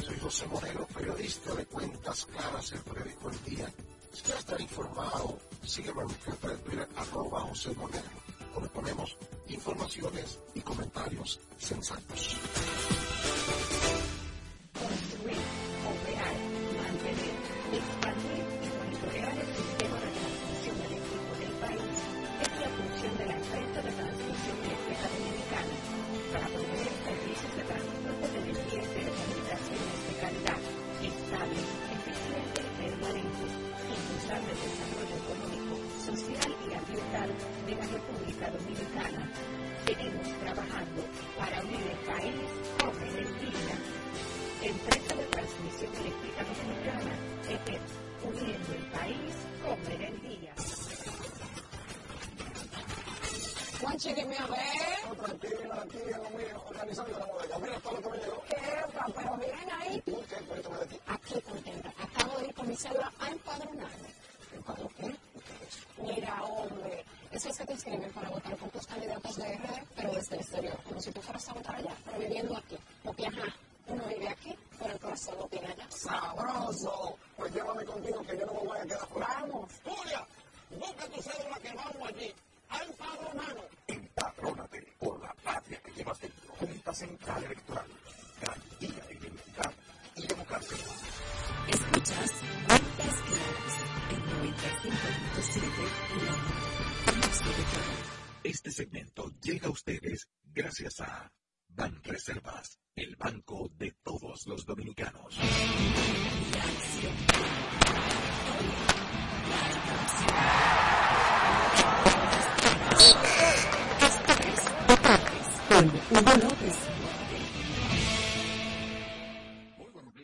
[0.04, 3.74] Soy José Moreno, periodista de Cuentas Claras, el periódico El Día
[4.26, 8.10] ya estar informado, sígueme en mi cuenta de Twitter, arroba José Monero,
[8.54, 12.38] donde ponemos informaciones y comentarios sensatos.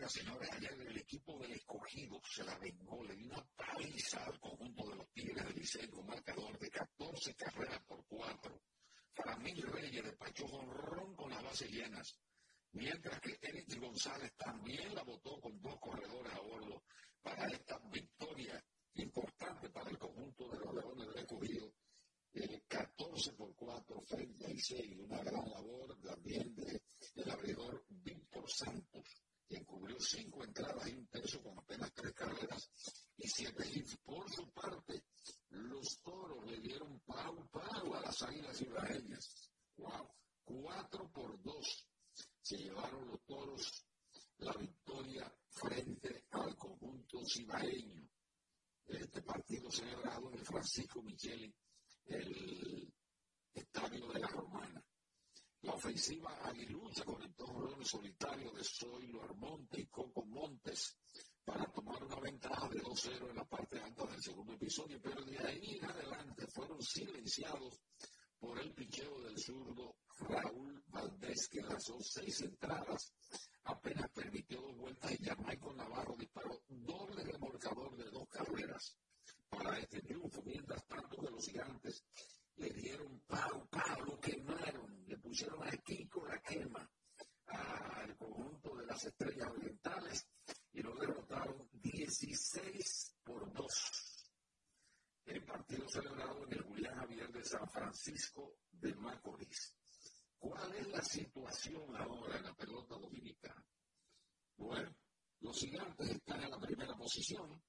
[0.09, 4.89] señores, ayer el equipo del escogido se la vengó, le dio una paliza al conjunto
[4.89, 8.61] de los Tigres del Liceo, marcador de 14 carreras por 4.
[9.13, 12.17] Framil Reyes despachó honrón con las bases llenas,
[12.71, 16.83] mientras que Eric González también la votó con dos corredores a bordo
[17.21, 18.63] para esta victoria
[18.95, 21.73] importante para el conjunto de los Leones del Escogido.
[22.33, 25.88] Eh, 14 por 4 frente al 6, una gran labor
[50.79, 51.53] Francisco Micheli,
[52.05, 52.93] el
[53.53, 54.81] estadio de la Romana.
[55.63, 60.95] La ofensiva aguilucha conectó un solitario de Zoilo Armonte y Coco Montes
[61.43, 65.37] para tomar una ventaja de 2-0 en la parte alta del segundo episodio, pero de
[65.39, 67.81] ahí en adelante fueron silenciados
[68.39, 73.13] por el picheo del zurdo Raúl Valdés, que lanzó seis entradas,
[73.65, 78.95] apenas permitió dos vueltas y Jamaico Navarro disparó doble remolcador de dos carreras
[79.49, 82.03] para este triunfo, mientras tanto que los gigantes
[82.55, 86.89] le dieron palo, palo, lo quemaron, le pusieron aquí con la quema
[87.45, 90.27] al conjunto de las estrellas orientales
[90.73, 93.65] y lo derrotaron 16 por 2.
[95.25, 99.75] El partido celebrado en el Julián Javier de San Francisco de Macorís.
[100.37, 103.65] ¿Cuál es la situación ahora en la pelota dominicana?
[104.57, 104.95] Bueno,
[105.41, 107.61] los gigantes están en la primera posición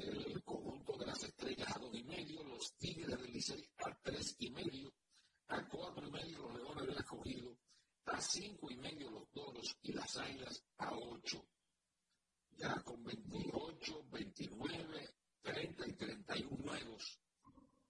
[0.00, 4.34] el conjunto de las estrellas a dos y medio, los Tigres del Licey a tres
[4.38, 4.92] y medio,
[5.48, 7.58] a cuatro y medio los Leones del Escogido,
[8.06, 11.46] a cinco y medio los Toros y las Águilas a ocho.
[12.56, 17.20] Ya con 28, 29, 30 y 31 nuevos,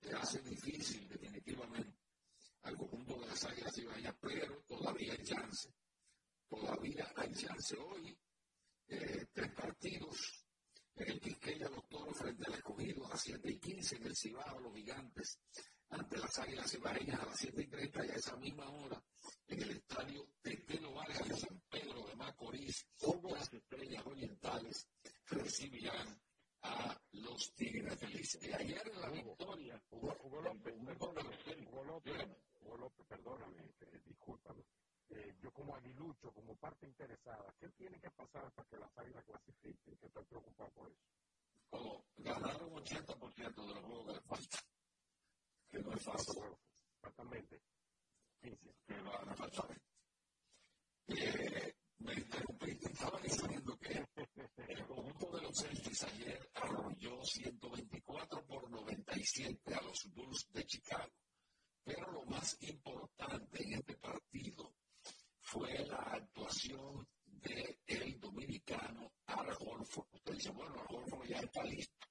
[0.00, 1.98] que hace difícil definitivamente
[2.62, 5.72] al conjunto de las Águilas y Bahía, pero todavía hay chance.
[6.48, 8.16] Todavía hay chance hoy.
[8.88, 10.39] Eh, tres partidos
[11.04, 14.60] el Quisqueya los toros frente al escogido a las 7 y 15, en el Cibao
[14.60, 15.38] los gigantes
[15.90, 19.02] ante las águilas ibareñas a las 7 y 30 y a esa misma hora
[19.48, 22.86] en el estadio Tetelo Vargas de San Pedro de Macorís,
[23.30, 24.88] las estrellas orientales
[25.26, 26.20] recibirán
[26.62, 28.42] a los Tigres felices.
[28.46, 31.36] Y ayer en la victoria, Hugo, López, perdóname,
[33.08, 34.64] perdóname, eh, discúlpame.
[35.10, 39.24] Eh, yo como aguilucho, como parte interesada, ¿qué tiene que pasar para que las águilas
[39.24, 39.96] clasifiquen?
[39.96, 41.02] Que estoy preocupado por eso.
[41.70, 44.58] Oh, ganar un 80% de los juegos que le falta.
[45.68, 46.42] Que no es fácil.
[46.96, 47.62] Exactamente.
[48.40, 48.74] 15.
[48.86, 49.80] Que van a faltar.
[51.08, 54.06] Eh, me interrumpiste, estaba diciendo que
[54.68, 61.12] el conjunto de los Celtics ayer arrolló 124 por 97 a los Bulls de Chicago.
[61.82, 64.72] Pero lo más importante en este partido
[65.50, 72.06] fue la actuación del el dominicano Al Usted dice, bueno, Al ya está listo.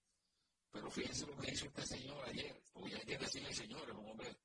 [0.70, 4.10] Pero fíjense lo que hizo este señor ayer, porque hay que decirle señor, es un
[4.10, 4.38] hombre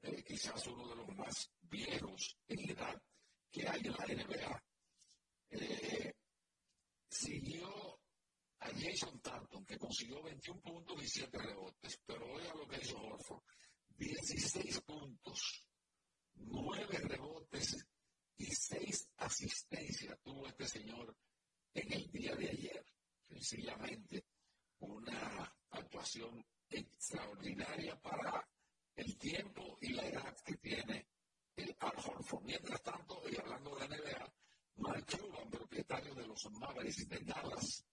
[0.00, 3.02] eh, quizás uno de los más viejos en edad
[3.50, 4.62] que hay en la NBA.
[5.50, 6.14] Eh,
[7.10, 8.00] siguió
[8.60, 12.96] a Jason Tanton, que consiguió 21 puntos y 7 rebotes, pero oiga lo que hizo
[12.96, 13.42] Horford,
[13.98, 15.66] 16 puntos,
[16.36, 17.89] 9 rebotes
[18.40, 21.14] y seis asistencias tuvo este señor
[21.74, 22.86] en el día de ayer.
[23.28, 24.24] Sencillamente
[24.78, 28.48] una actuación extraordinaria para
[28.96, 31.06] el tiempo y la edad que tiene
[31.54, 31.92] el Al
[32.42, 34.34] Mientras tanto, y hablando de NBA,
[34.76, 37.84] Mark Cuban, propietario de los Mavericks de Dallas,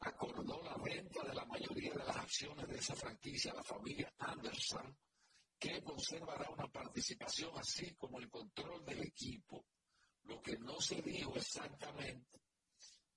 [0.00, 4.10] acordó la venta de la mayoría de las acciones de esa franquicia a la familia
[4.18, 4.96] Anderson,
[5.58, 9.61] que conservará una participación así como el control del equipo
[10.42, 12.40] que no se dijo exactamente,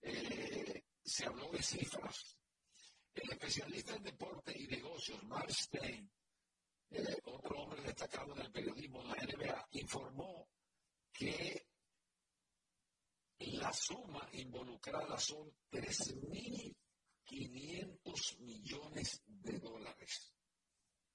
[0.02, 2.38] eh, se habló de cifras.
[3.14, 6.10] El especialista en deporte y negocios, Mark Stein,
[6.92, 10.48] eh, otro hombre destacado en el periodismo de la NBA, informó
[11.12, 11.68] que
[13.40, 20.32] la suma involucrada son 3.500 millones de dólares.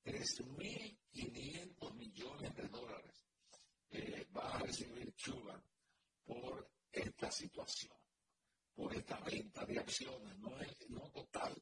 [0.05, 3.23] 3.500 millones de dólares
[3.91, 5.63] eh, va a recibir Cuba
[6.31, 7.97] por esta situación,
[8.75, 11.61] por esta venta de acciones, no, es, no total.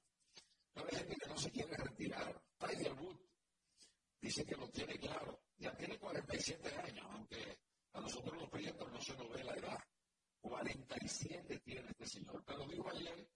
[0.72, 2.42] Pero de gente que no se quiere retirar.
[2.58, 3.24] Tiger Woods
[4.20, 5.40] dice que lo tiene claro.
[5.56, 7.58] Ya tiene 47 años, aunque
[7.94, 9.78] a nosotros los proyectos no se nos ve la edad.
[10.40, 12.44] 47 tiene este señor.
[12.44, 13.28] Pero dijo ayer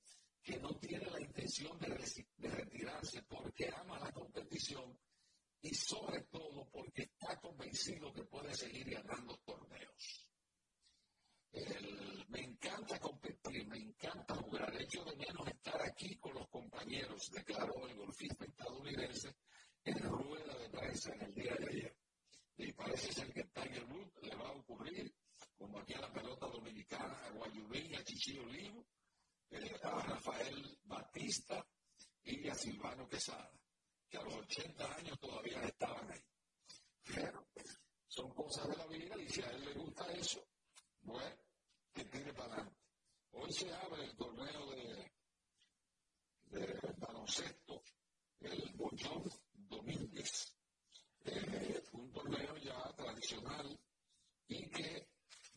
[0.42, 4.98] que no tiene la intención de retirarse porque ama la competición
[5.62, 10.31] y sobre todo porque está convencido que puede seguir ganando torneos.
[12.28, 14.74] Me encanta competir, me encanta jugar.
[14.80, 19.34] Hecho de menos estar aquí con los compañeros, declaró el golfista estadounidense
[19.84, 21.96] en rueda de prensa en el día de ayer.
[22.56, 25.14] Y parece ser que Tiger Woods le va a ocurrir,
[25.56, 28.86] como aquí a la pelota dominicana, a Guayubín, a Chichillo Olivo,
[29.50, 31.66] eh, a Rafael Batista
[32.24, 33.52] y a Silvano Quesada
[34.12, 36.22] que a los 80 años todavía estaban ahí.
[37.02, 37.48] Pero
[38.06, 40.46] son cosas de la vida y si a él le gusta eso,
[41.02, 41.36] bueno,
[41.92, 42.76] que tire para adelante.
[43.32, 45.12] Hoy se abre el torneo de,
[46.46, 47.82] de baloncesto,
[48.40, 49.24] el Bochón
[49.54, 50.54] Domínguez,
[51.24, 53.78] eh, un torneo ya tradicional
[54.48, 55.08] y que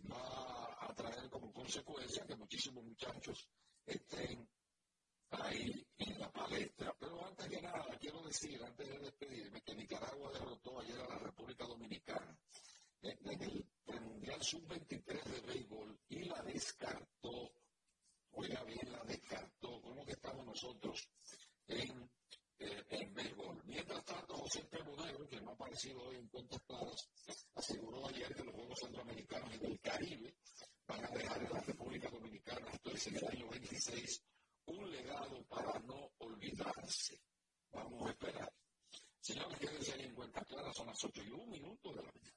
[0.10, 3.50] va a traer como consecuencia que muchísimos muchachos
[3.86, 4.48] estén
[5.32, 6.96] ahí en la palestra.
[7.00, 11.20] Pero antes que nada, quiero decir, antes de despedirme, que Nicaragua derrotó ayer a la
[11.20, 12.38] República Dominicana
[13.06, 17.54] en el Mundial Sub-23 de béisbol y la descartó.
[18.32, 19.82] Oiga bien, la descartó.
[19.82, 21.08] ¿Cómo que estamos nosotros
[21.68, 22.10] en
[22.60, 23.64] eh, béisbol?
[23.66, 27.10] Mientras tanto, José Negro, que no ha aparecido hoy en cuentas claras,
[27.56, 30.36] aseguró ayer que los Juegos Centroamericanos y del Caribe
[30.88, 34.24] van a dejar en la República Dominicana, esto es en el año 26,
[34.66, 37.22] un legado para no olvidarse.
[37.72, 38.54] Vamos a esperar.
[39.20, 42.35] Señores, quédense en cuenta clara, son las 8 y un minuto de la mañana.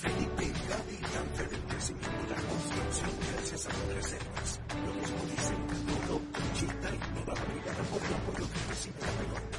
[0.00, 4.60] Felipe Gigante del crecimiento de la construcción gracias a las reservas.
[4.86, 5.60] Lo mismo dicen
[6.06, 6.20] todo
[6.54, 9.58] Chita y la brigada por el apoyo que recibe la pelota.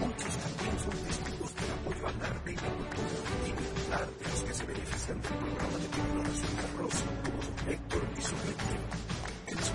[0.00, 3.20] Muchos también son testigos del apoyo al arte y la cultura.
[3.44, 5.88] Y el arte los que se benefician del programa de
[6.28, 9.10] Nación de Arroz, como Héctor y su retiro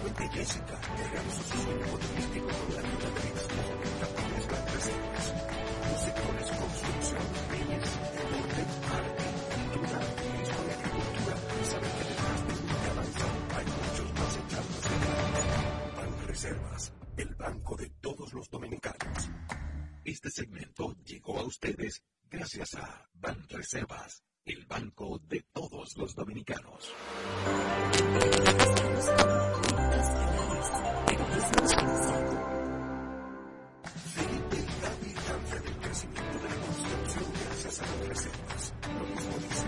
[0.05, 3.45] cuente Jessica, que realizó su sueño turístico con la ayuda de las
[4.73, 5.25] reservas.
[5.89, 7.89] Los sectores construcción, bienes,
[16.45, 19.31] Reservas, el banco de todos los dominicanos.
[20.03, 26.93] Este segmento llegó a ustedes gracias a Ban Reservas, el banco de todos los dominicanos.
[27.93, 28.35] De.
[38.85, 39.65] Lo mismo dice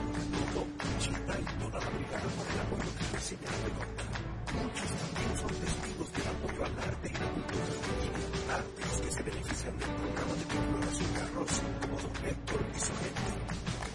[0.54, 0.68] todo
[1.00, 4.37] Chita y toda la brigada por el apoyo que recibe la.
[4.58, 9.78] Muchos también son testigos del apoyo al arte y cultura y artes que se benefician
[9.78, 13.32] del programa de de arroz como Don Héctor y su gente.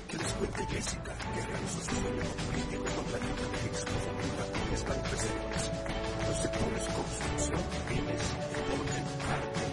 [0.08, 5.02] Que les cuente Jessica, que realizó su sueño político con la ayuda de excomunicaciones para
[5.02, 5.64] reservas
[6.28, 8.22] los sectores construcción, bienes,
[8.54, 8.98] deporte,
[9.34, 9.64] arte,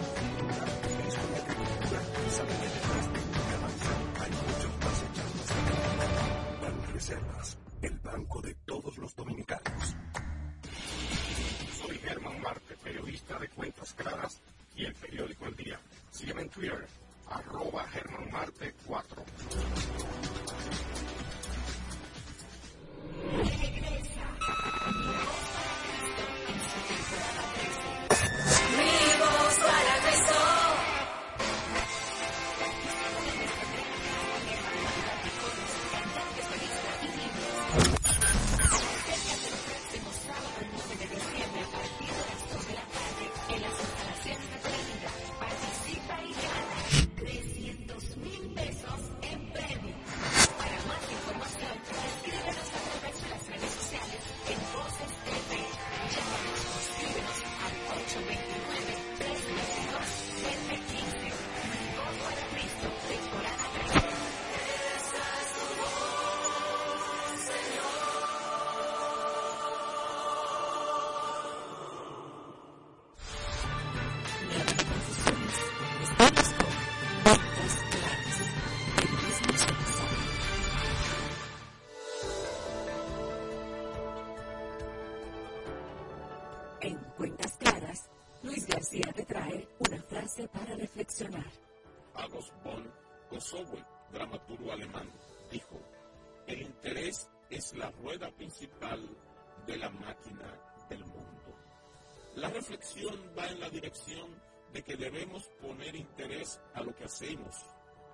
[102.36, 104.40] La reflexión va en la dirección
[104.72, 107.54] de que debemos poner interés a lo que hacemos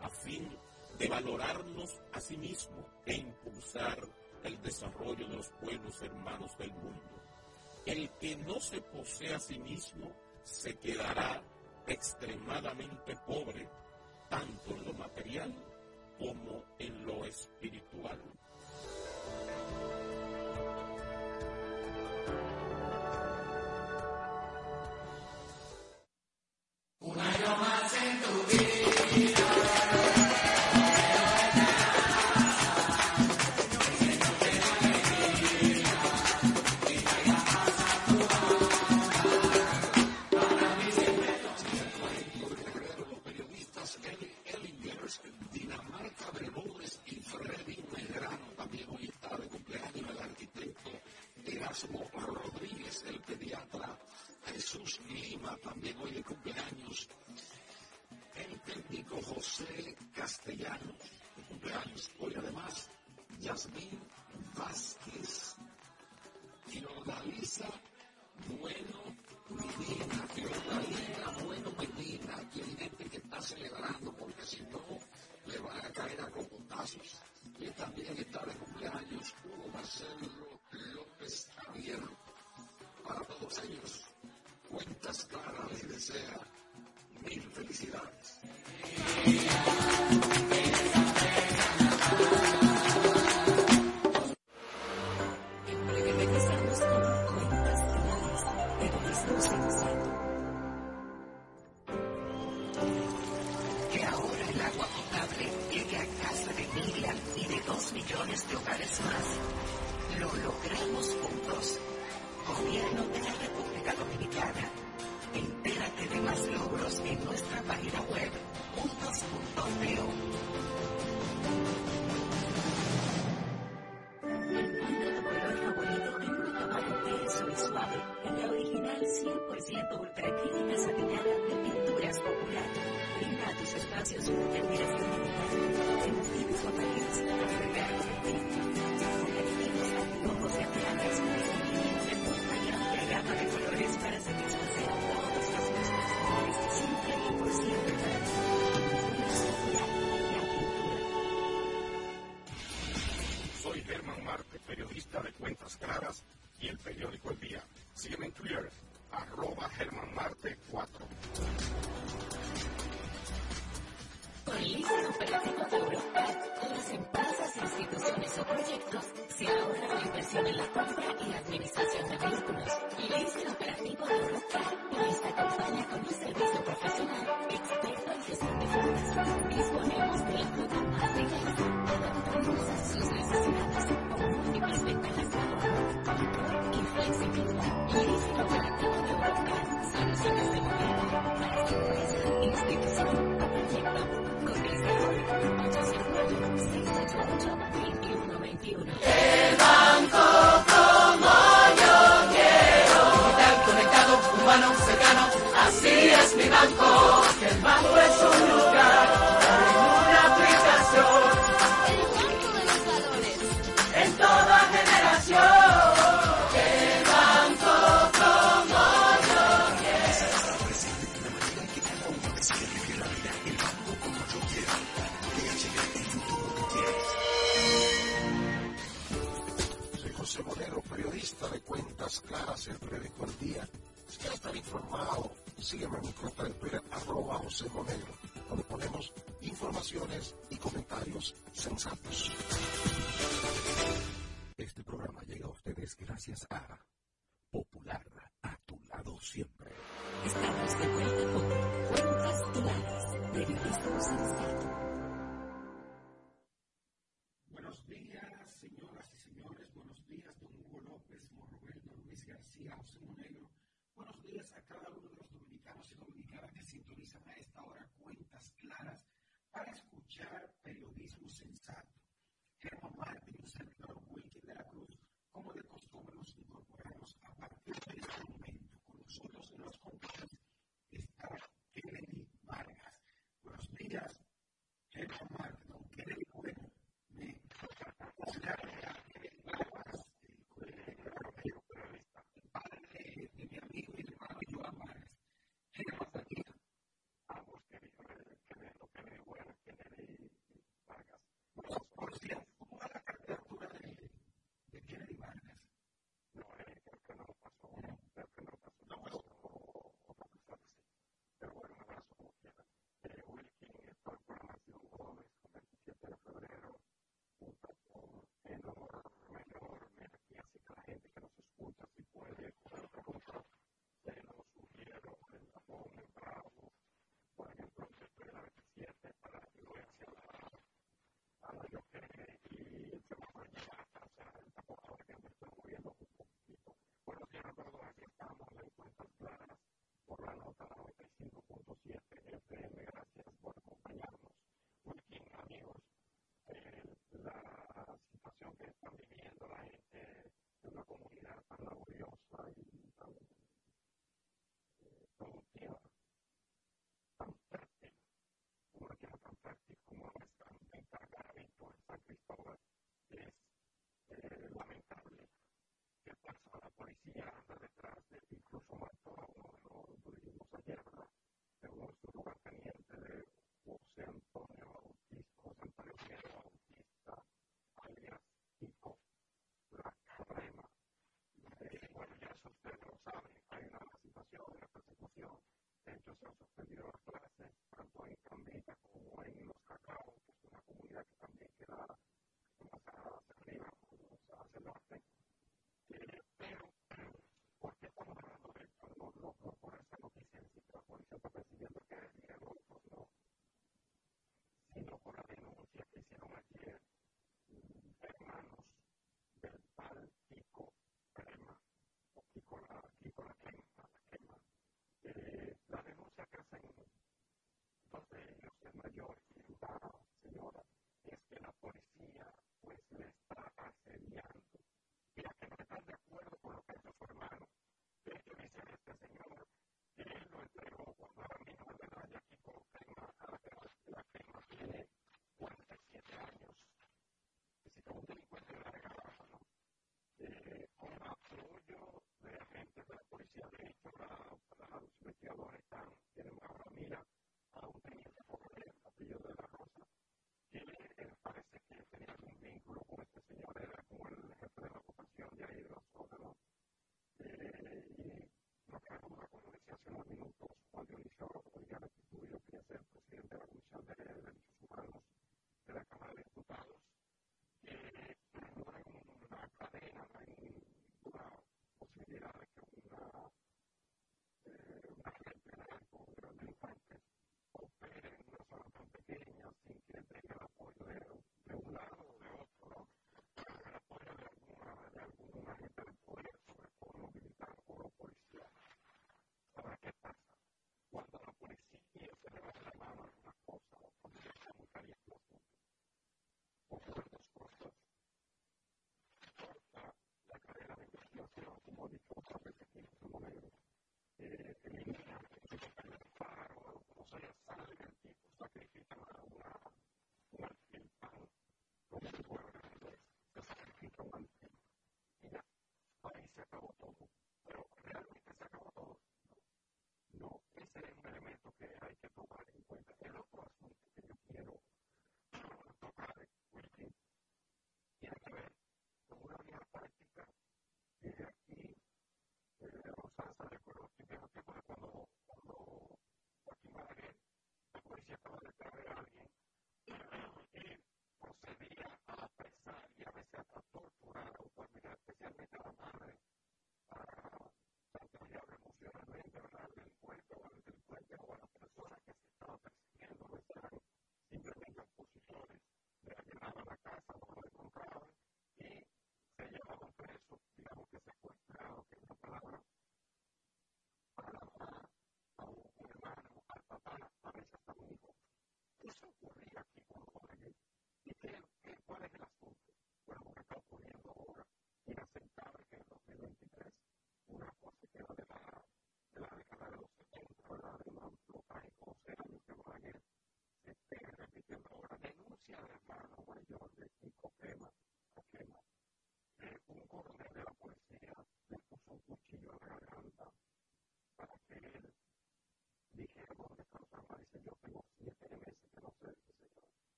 [0.00, 0.48] a fin
[0.98, 3.98] de valorarnos a sí mismo e impulsar
[4.42, 7.22] el desarrollo de los pueblos hermanos del mundo.
[7.84, 10.10] El que no se posee a sí mismo
[10.42, 11.40] se quedará
[11.86, 13.68] extremadamente pobre,
[14.28, 15.54] tanto en lo material
[16.18, 18.18] como en lo espiritual.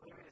[0.00, 0.27] for their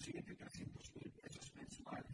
[0.00, 2.05] 207, mil pesos mensuales.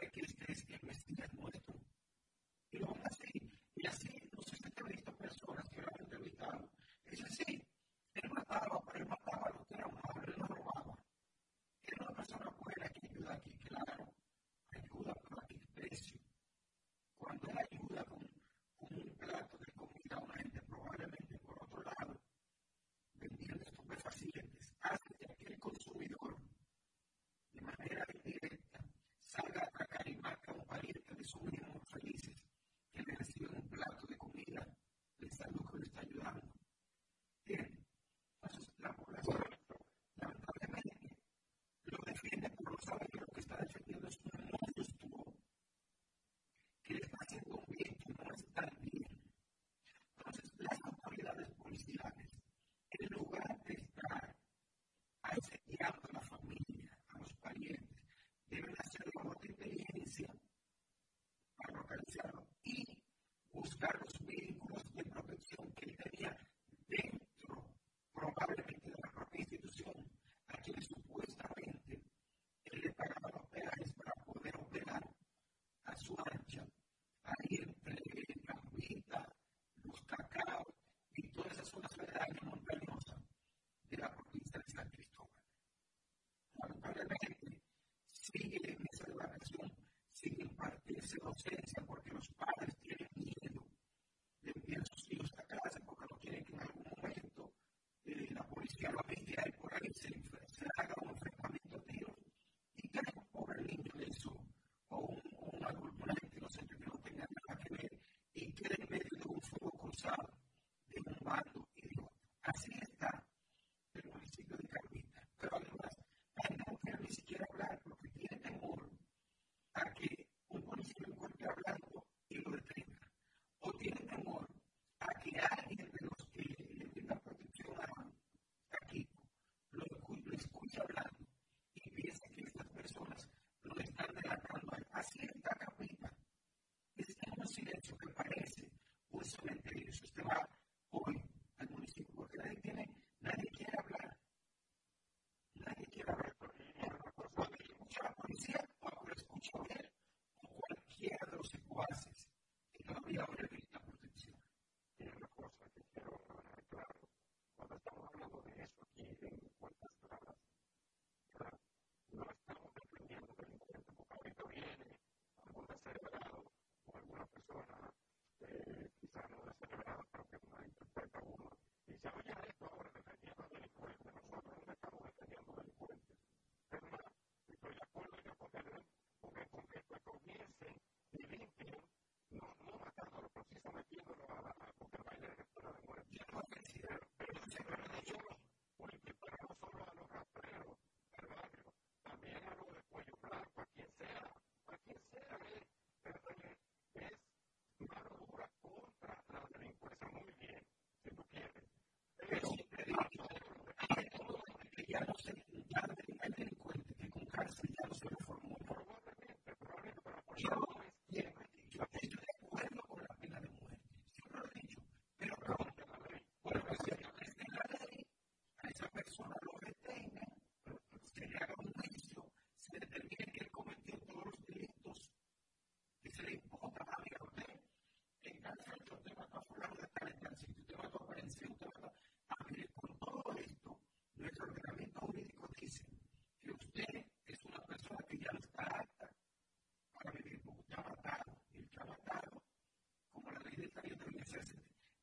[0.00, 1.59] sabe que este es el Mesías, no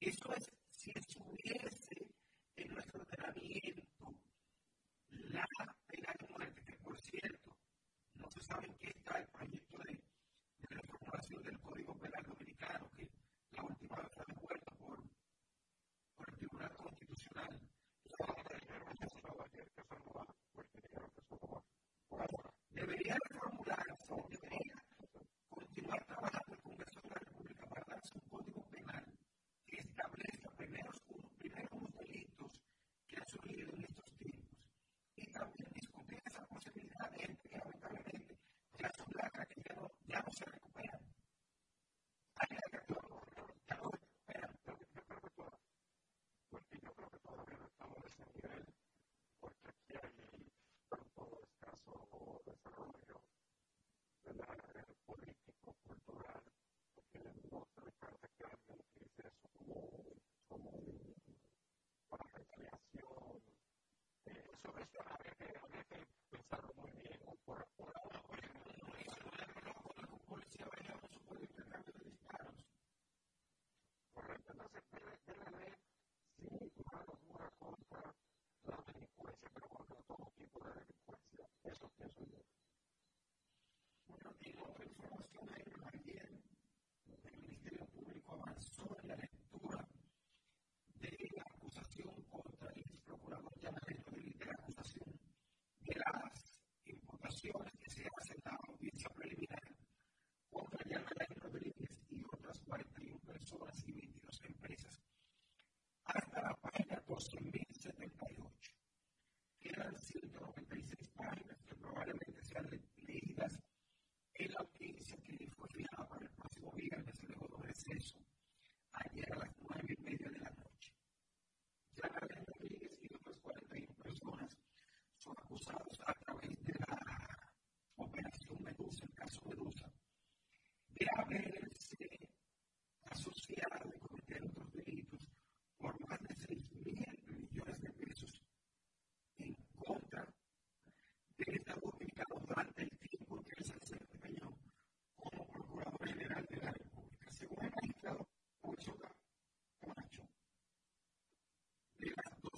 [0.10, 1.70] esto es si estuviera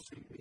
[0.09, 0.38] speak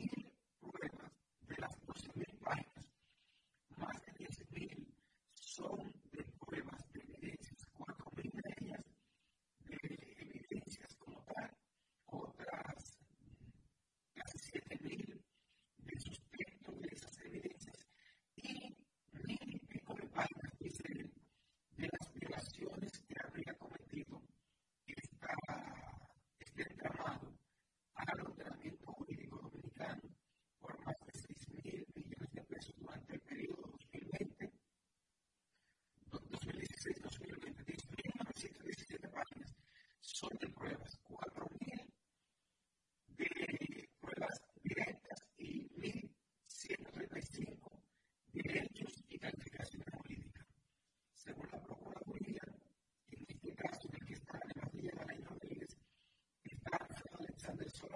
[57.58, 57.87] grandes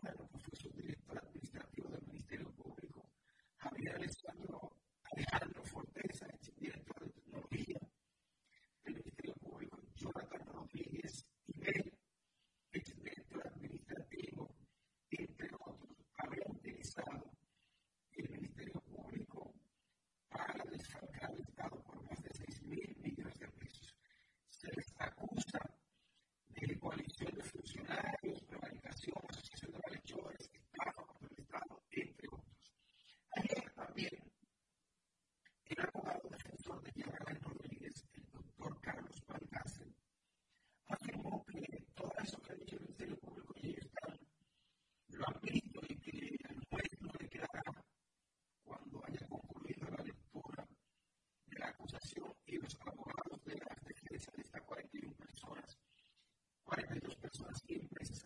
[52.63, 55.79] los abogados de las defensas de estas 41 personas,
[56.65, 58.25] 42 personas que empresas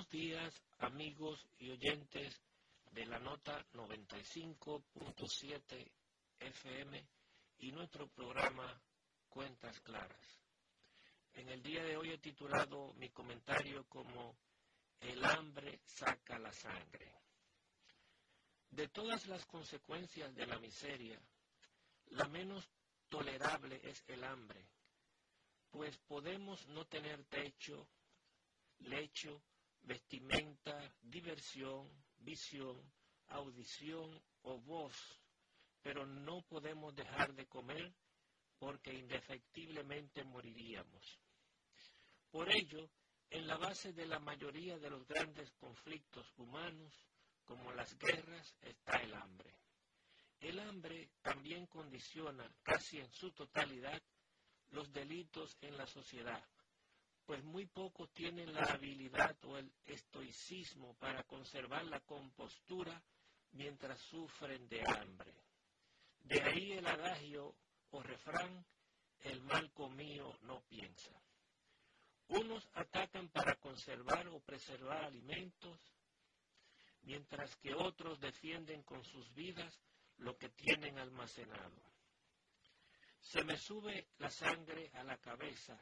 [0.00, 2.40] Buenos días, amigos y oyentes
[2.92, 5.92] de la nota 95.7
[6.38, 7.06] FM
[7.58, 8.80] y nuestro programa
[9.28, 10.40] Cuentas Claras.
[11.34, 14.38] En el día de hoy he titulado mi comentario como
[15.00, 17.14] El hambre saca la sangre.
[18.70, 21.20] De todas las consecuencias de la miseria,
[22.06, 22.66] la menos
[23.10, 24.66] tolerable es el hambre,
[25.70, 27.86] pues podemos no tener techo,
[28.78, 29.42] lecho,
[29.82, 31.88] vestimenta, diversión,
[32.18, 32.80] visión,
[33.28, 34.94] audición o voz,
[35.82, 37.92] pero no podemos dejar de comer
[38.58, 41.18] porque indefectiblemente moriríamos.
[42.30, 42.90] Por ello,
[43.30, 46.92] en la base de la mayoría de los grandes conflictos humanos,
[47.44, 49.54] como las guerras, está el hambre.
[50.40, 54.00] El hambre también condiciona casi en su totalidad
[54.70, 56.42] los delitos en la sociedad,
[57.30, 63.00] pues muy pocos tienen la habilidad o el estoicismo para conservar la compostura
[63.52, 65.32] mientras sufren de hambre.
[66.24, 67.54] De ahí el adagio
[67.92, 68.66] o refrán,
[69.20, 71.12] el mal comío no piensa.
[72.26, 75.78] Unos atacan para conservar o preservar alimentos,
[77.02, 79.72] mientras que otros defienden con sus vidas
[80.16, 81.80] lo que tienen almacenado.
[83.20, 85.80] Se me sube la sangre a la cabeza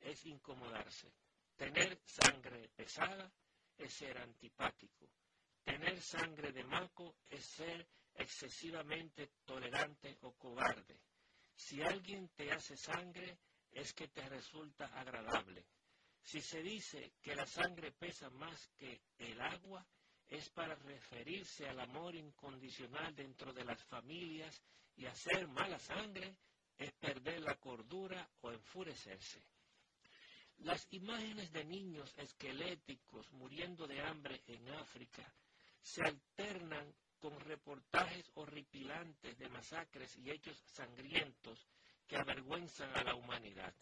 [0.00, 1.12] es incomodarse.
[1.56, 3.30] Tener sangre pesada
[3.76, 5.08] es ser antipático.
[5.62, 11.00] Tener sangre de maco es ser excesivamente tolerante o cobarde.
[11.54, 13.38] Si alguien te hace sangre,
[13.70, 15.66] es que te resulta agradable.
[16.22, 19.86] Si se dice que la sangre pesa más que el agua,
[20.28, 24.62] es para referirse al amor incondicional dentro de las familias
[24.96, 26.36] y hacer mala sangre
[26.78, 29.42] es perder la cordura o enfurecerse.
[30.60, 35.26] Las imágenes de niños esqueléticos muriendo de hambre en África
[35.80, 41.66] se alternan con reportajes horripilantes de masacres y hechos sangrientos
[42.06, 43.74] que avergüenzan a la humanidad.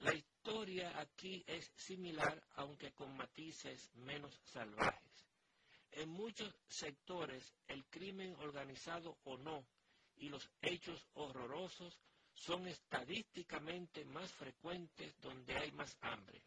[0.00, 5.26] La historia aquí es similar, aunque con matices menos salvajes.
[5.90, 9.66] En muchos sectores, el crimen organizado o no
[10.16, 11.98] y los hechos horrorosos
[12.38, 16.42] son estadísticamente más frecuentes donde hay más hambre.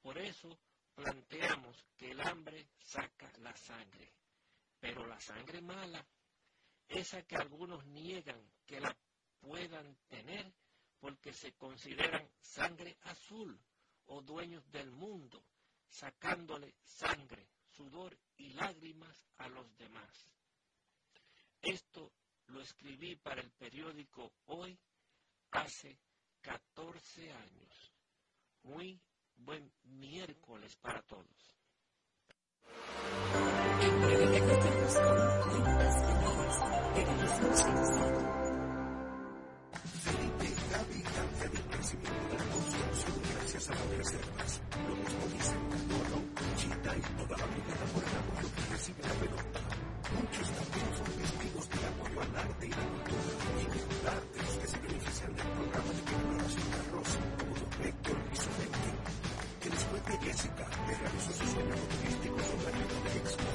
[0.00, 0.58] Por eso
[0.94, 4.12] planteamos que el hambre saca la sangre,
[4.78, 6.06] pero la sangre mala,
[6.86, 8.96] esa que algunos niegan que la
[9.40, 10.52] puedan tener
[11.00, 13.58] porque se consideran sangre azul
[14.06, 15.44] o dueños del mundo,
[15.88, 20.32] sacándole sangre, sudor y lágrimas a los demás.
[21.60, 22.12] Esto
[22.46, 24.78] lo escribí para el periódico Hoy
[25.54, 25.98] hace
[26.42, 27.92] 14 años.
[28.62, 29.00] Muy
[29.36, 31.56] buen miércoles para todos.
[33.80, 36.12] En breve te contamos cómo cuentas de
[37.00, 37.92] ellas, de los
[40.04, 44.60] Felipe Gaby cambia de crecimiento de la construcción gracias a las reservas.
[44.88, 49.14] Lo mismo dicen Toro, Chita y toda la brigada por el apoyo que recibe la
[49.14, 49.93] pelota.
[50.12, 54.78] Muchos también son testigos del apoyo al arte y la cultura, y culturartes que se
[54.78, 58.90] benefician del programa de exploración de Rosa, como Don Héctor y su gente,
[59.60, 63.53] que después de Jessica, le realizó su sueño turístico sobre la de Expo.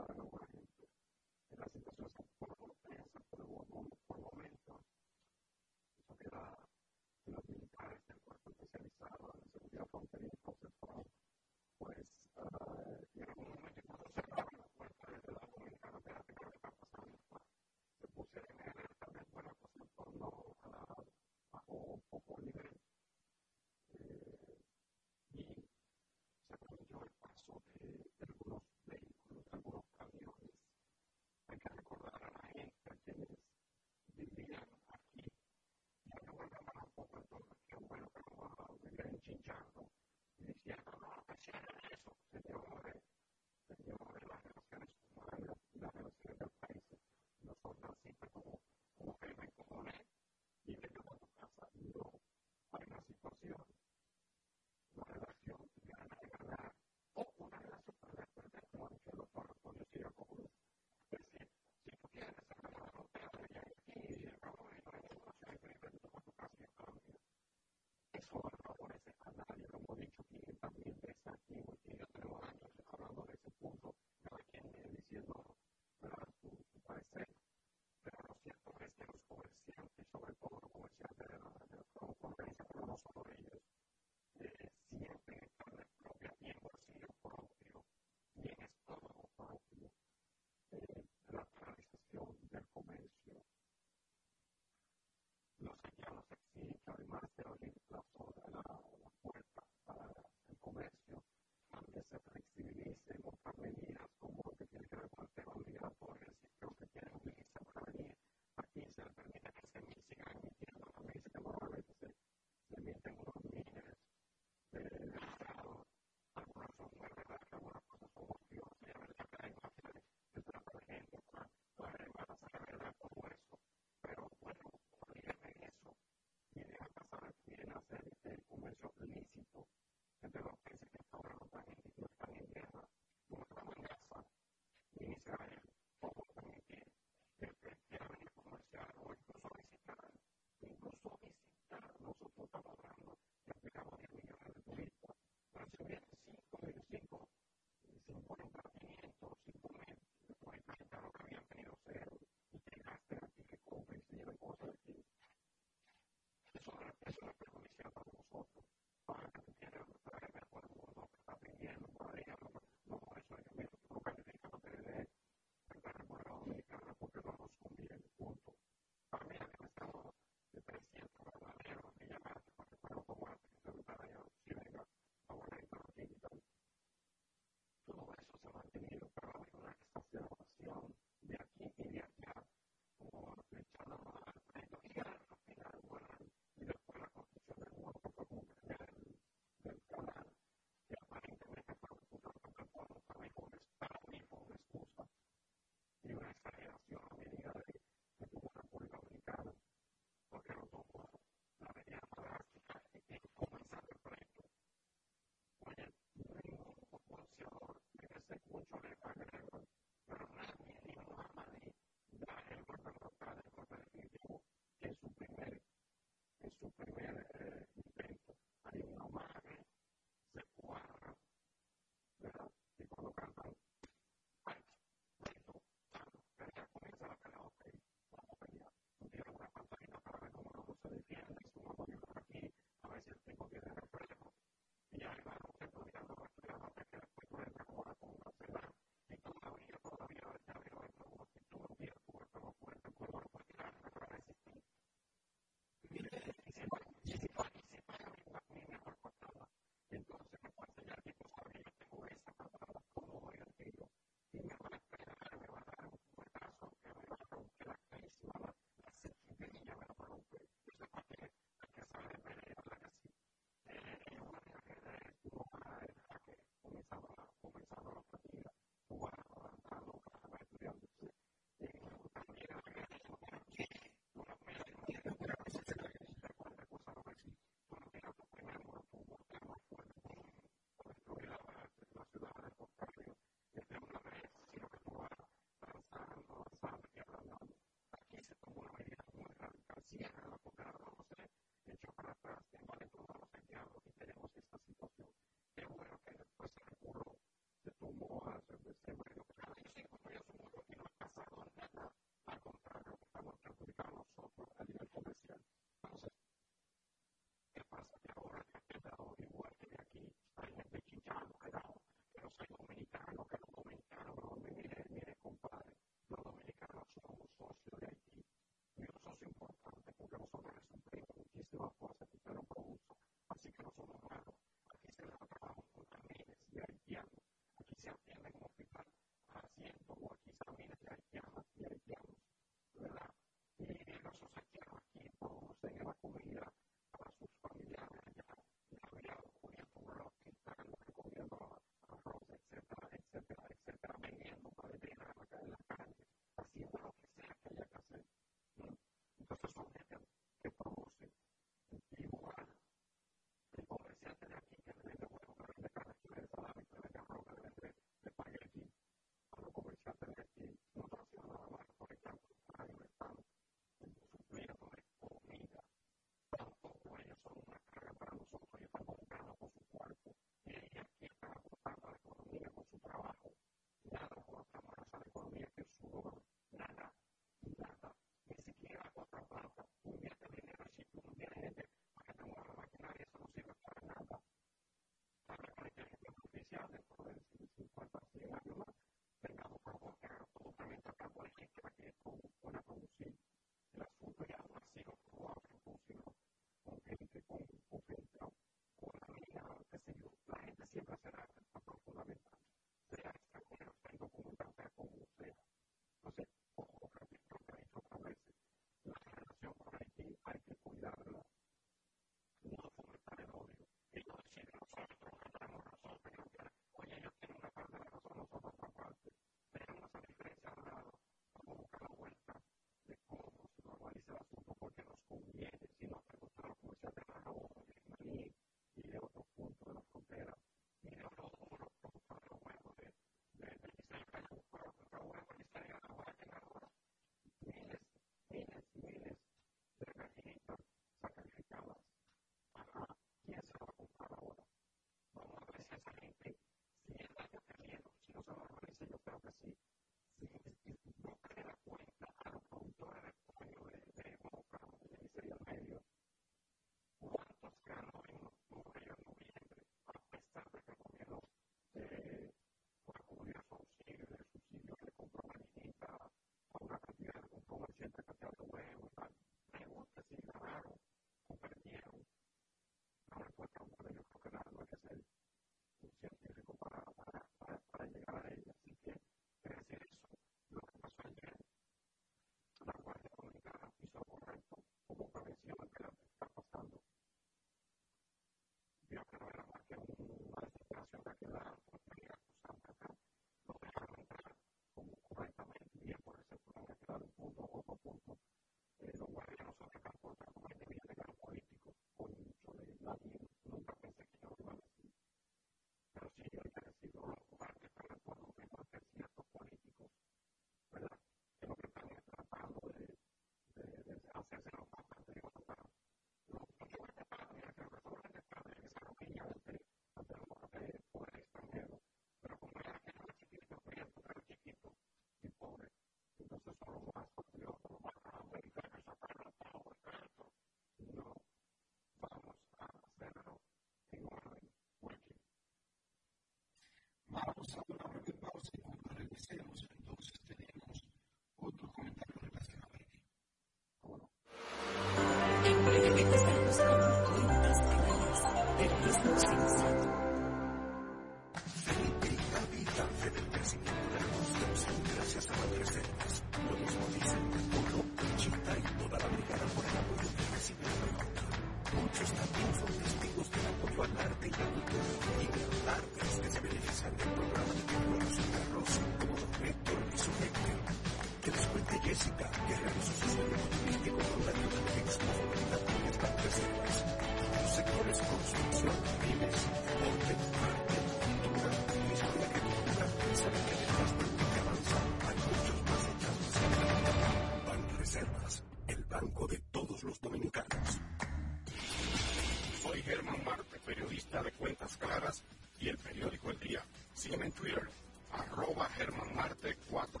[597.22, 597.68] en Twitter,
[598.12, 600.00] arroba germanmarte4.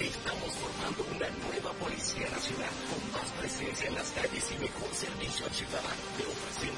[0.00, 5.46] Estamos formando una nueva Policía Nacional con más presencia en las calles y mejor servicio
[5.46, 6.77] al ciudadano de ofreciendo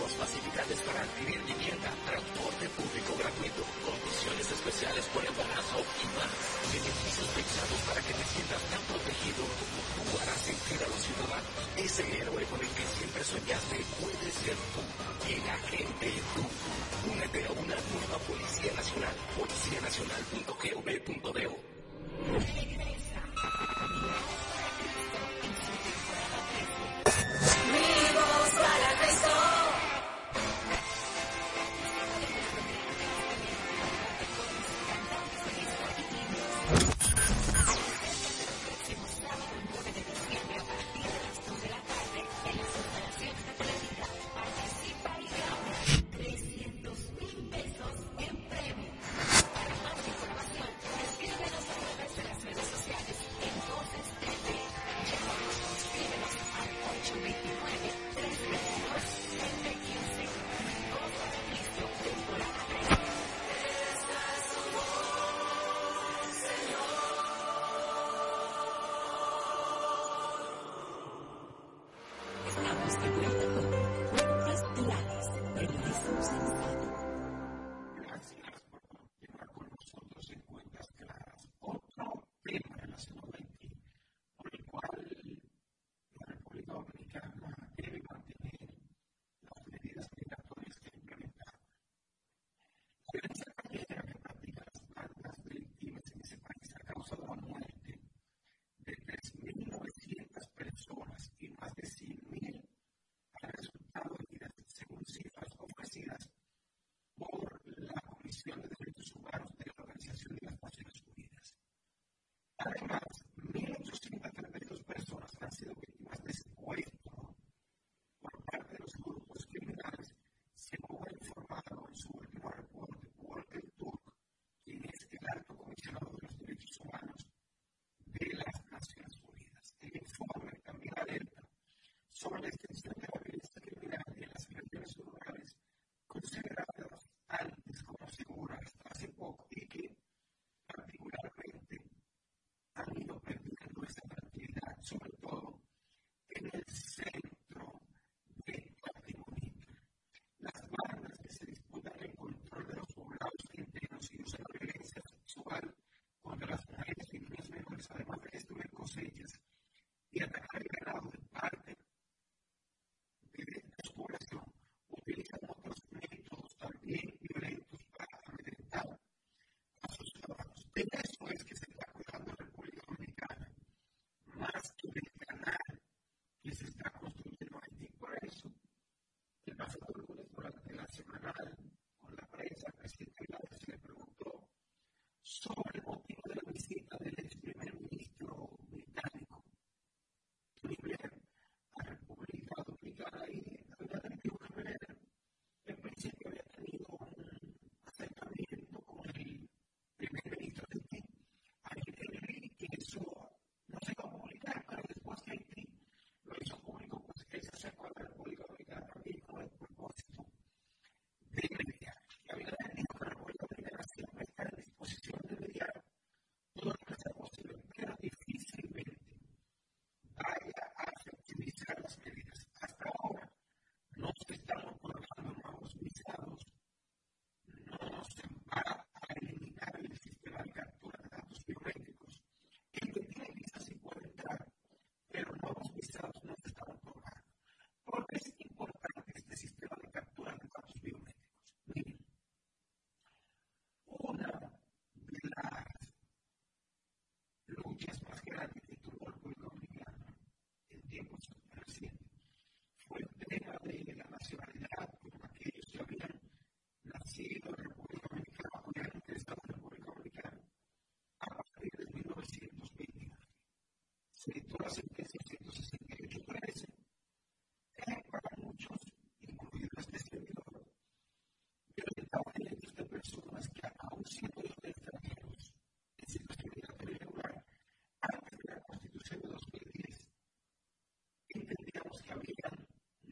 [282.30, 282.66] Habían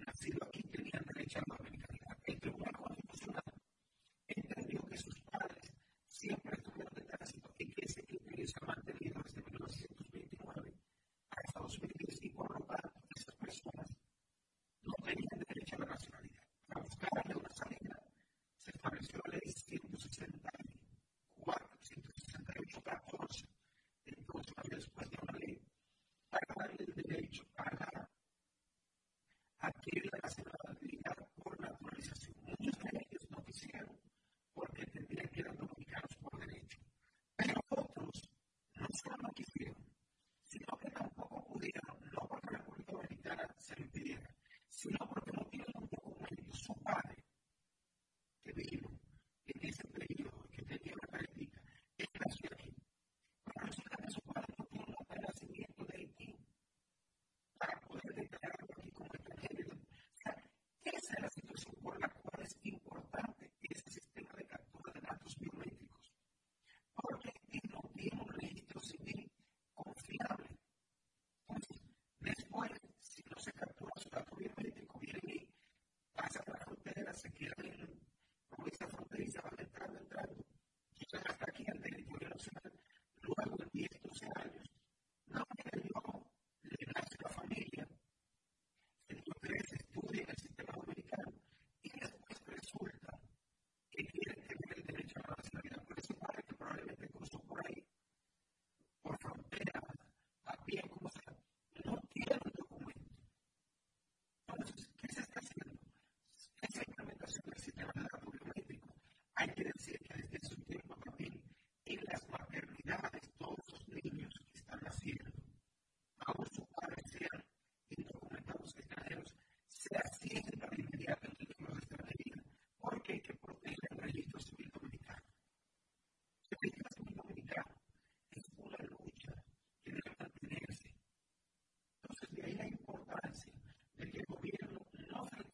[0.06, 2.18] nacido aquí y tenían derecho a la humanidad.
[2.24, 3.42] El tribunal constitucional
[4.28, 5.72] entendió que sus padres
[6.06, 10.74] siempre tuvieron detrás de la Iglesia y que se había mantenido desde 1929
[11.30, 12.46] a Estados Unidos y por
[13.16, 13.96] esas personas
[14.82, 16.42] no tenían derecho a la nacionalidad.
[16.66, 18.00] Para buscar alguna salida,
[18.56, 19.52] se estableció la ley.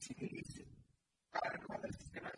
[0.05, 0.28] si me
[1.32, 2.31] para renovar el sistema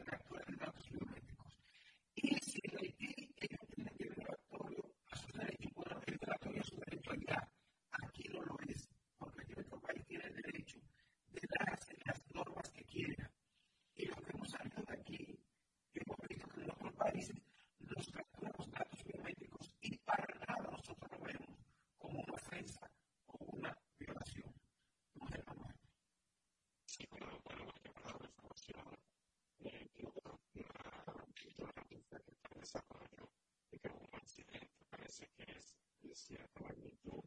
[36.16, 37.22] cierta magnitud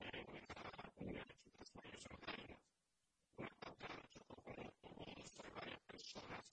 [0.00, 0.40] en una
[5.54, 6.44] varias personas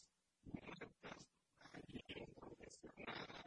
[0.43, 1.27] muertas
[1.71, 3.45] allí incondicionadas.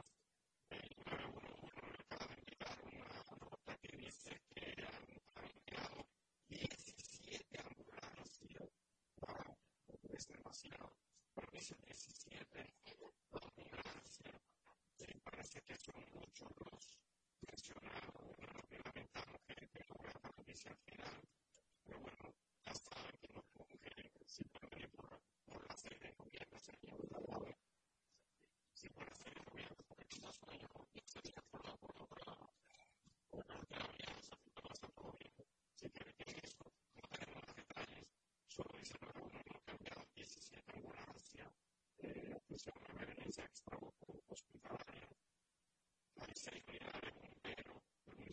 [0.71, 3.05] Uno le acaba de enviar una
[3.39, 6.07] nota que dice que han enviado
[6.49, 8.71] 17 ambulancias.
[10.09, 10.97] Es demasiado.
[11.35, 12.72] Pero dice 17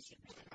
[0.09, 0.48] should really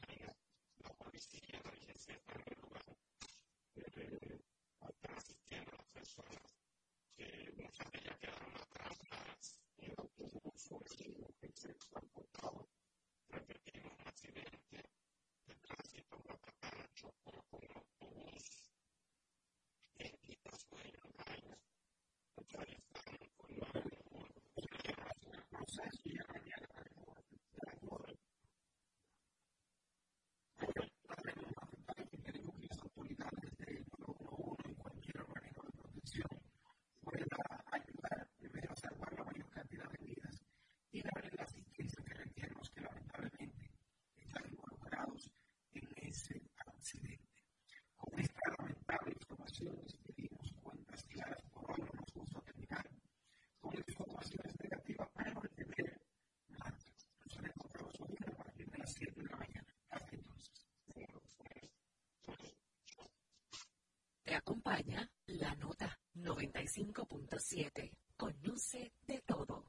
[64.35, 67.91] acompaña la nota 95.7.
[68.17, 69.65] Conoce de todo.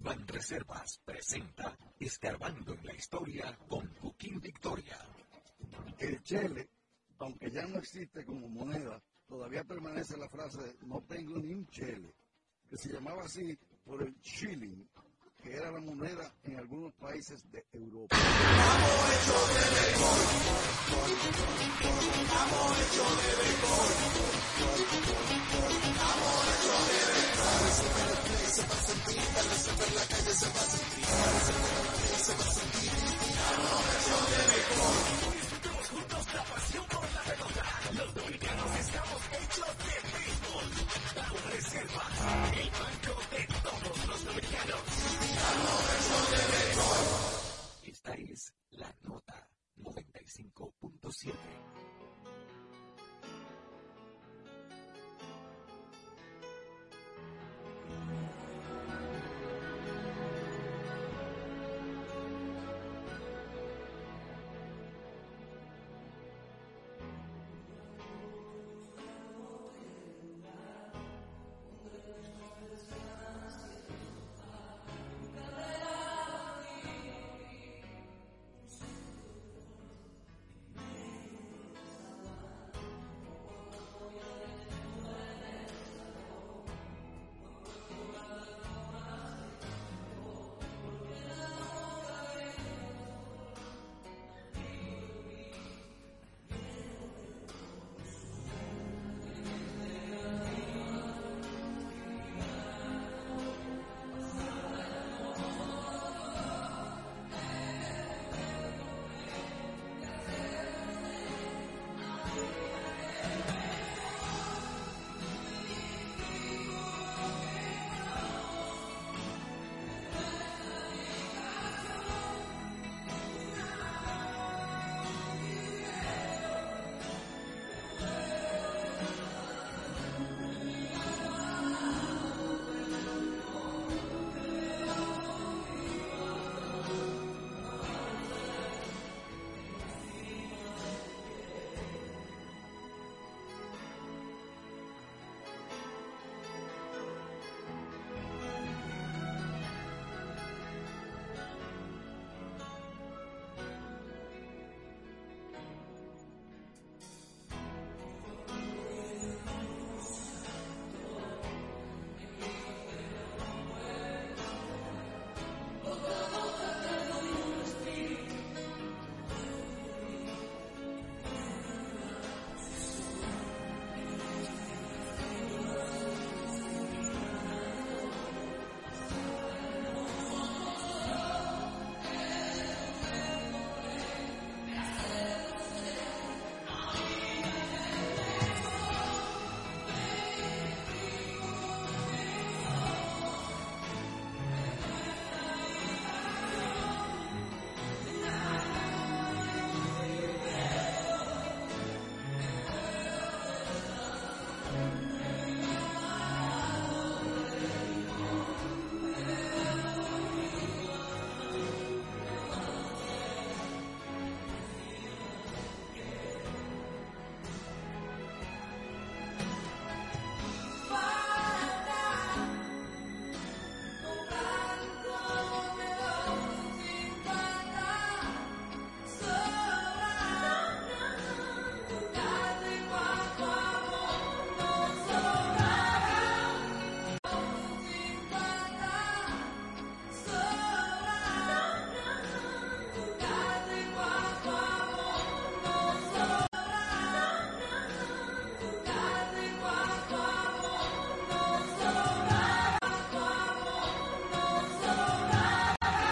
[0.00, 4.98] Van Reservas presenta Escarbando en la Historia con Joaquín Victoria.
[5.98, 6.68] El chele,
[7.18, 12.14] aunque ya no existe como moneda, todavía permanece la frase no tengo ni un chele,
[12.68, 14.88] que se llamaba así por el shilling,
[15.42, 18.16] que era la moneda en algunos países de Europa.
[38.14, 39.94] Dominicanos estamos hechos de
[41.52, 42.02] reserva.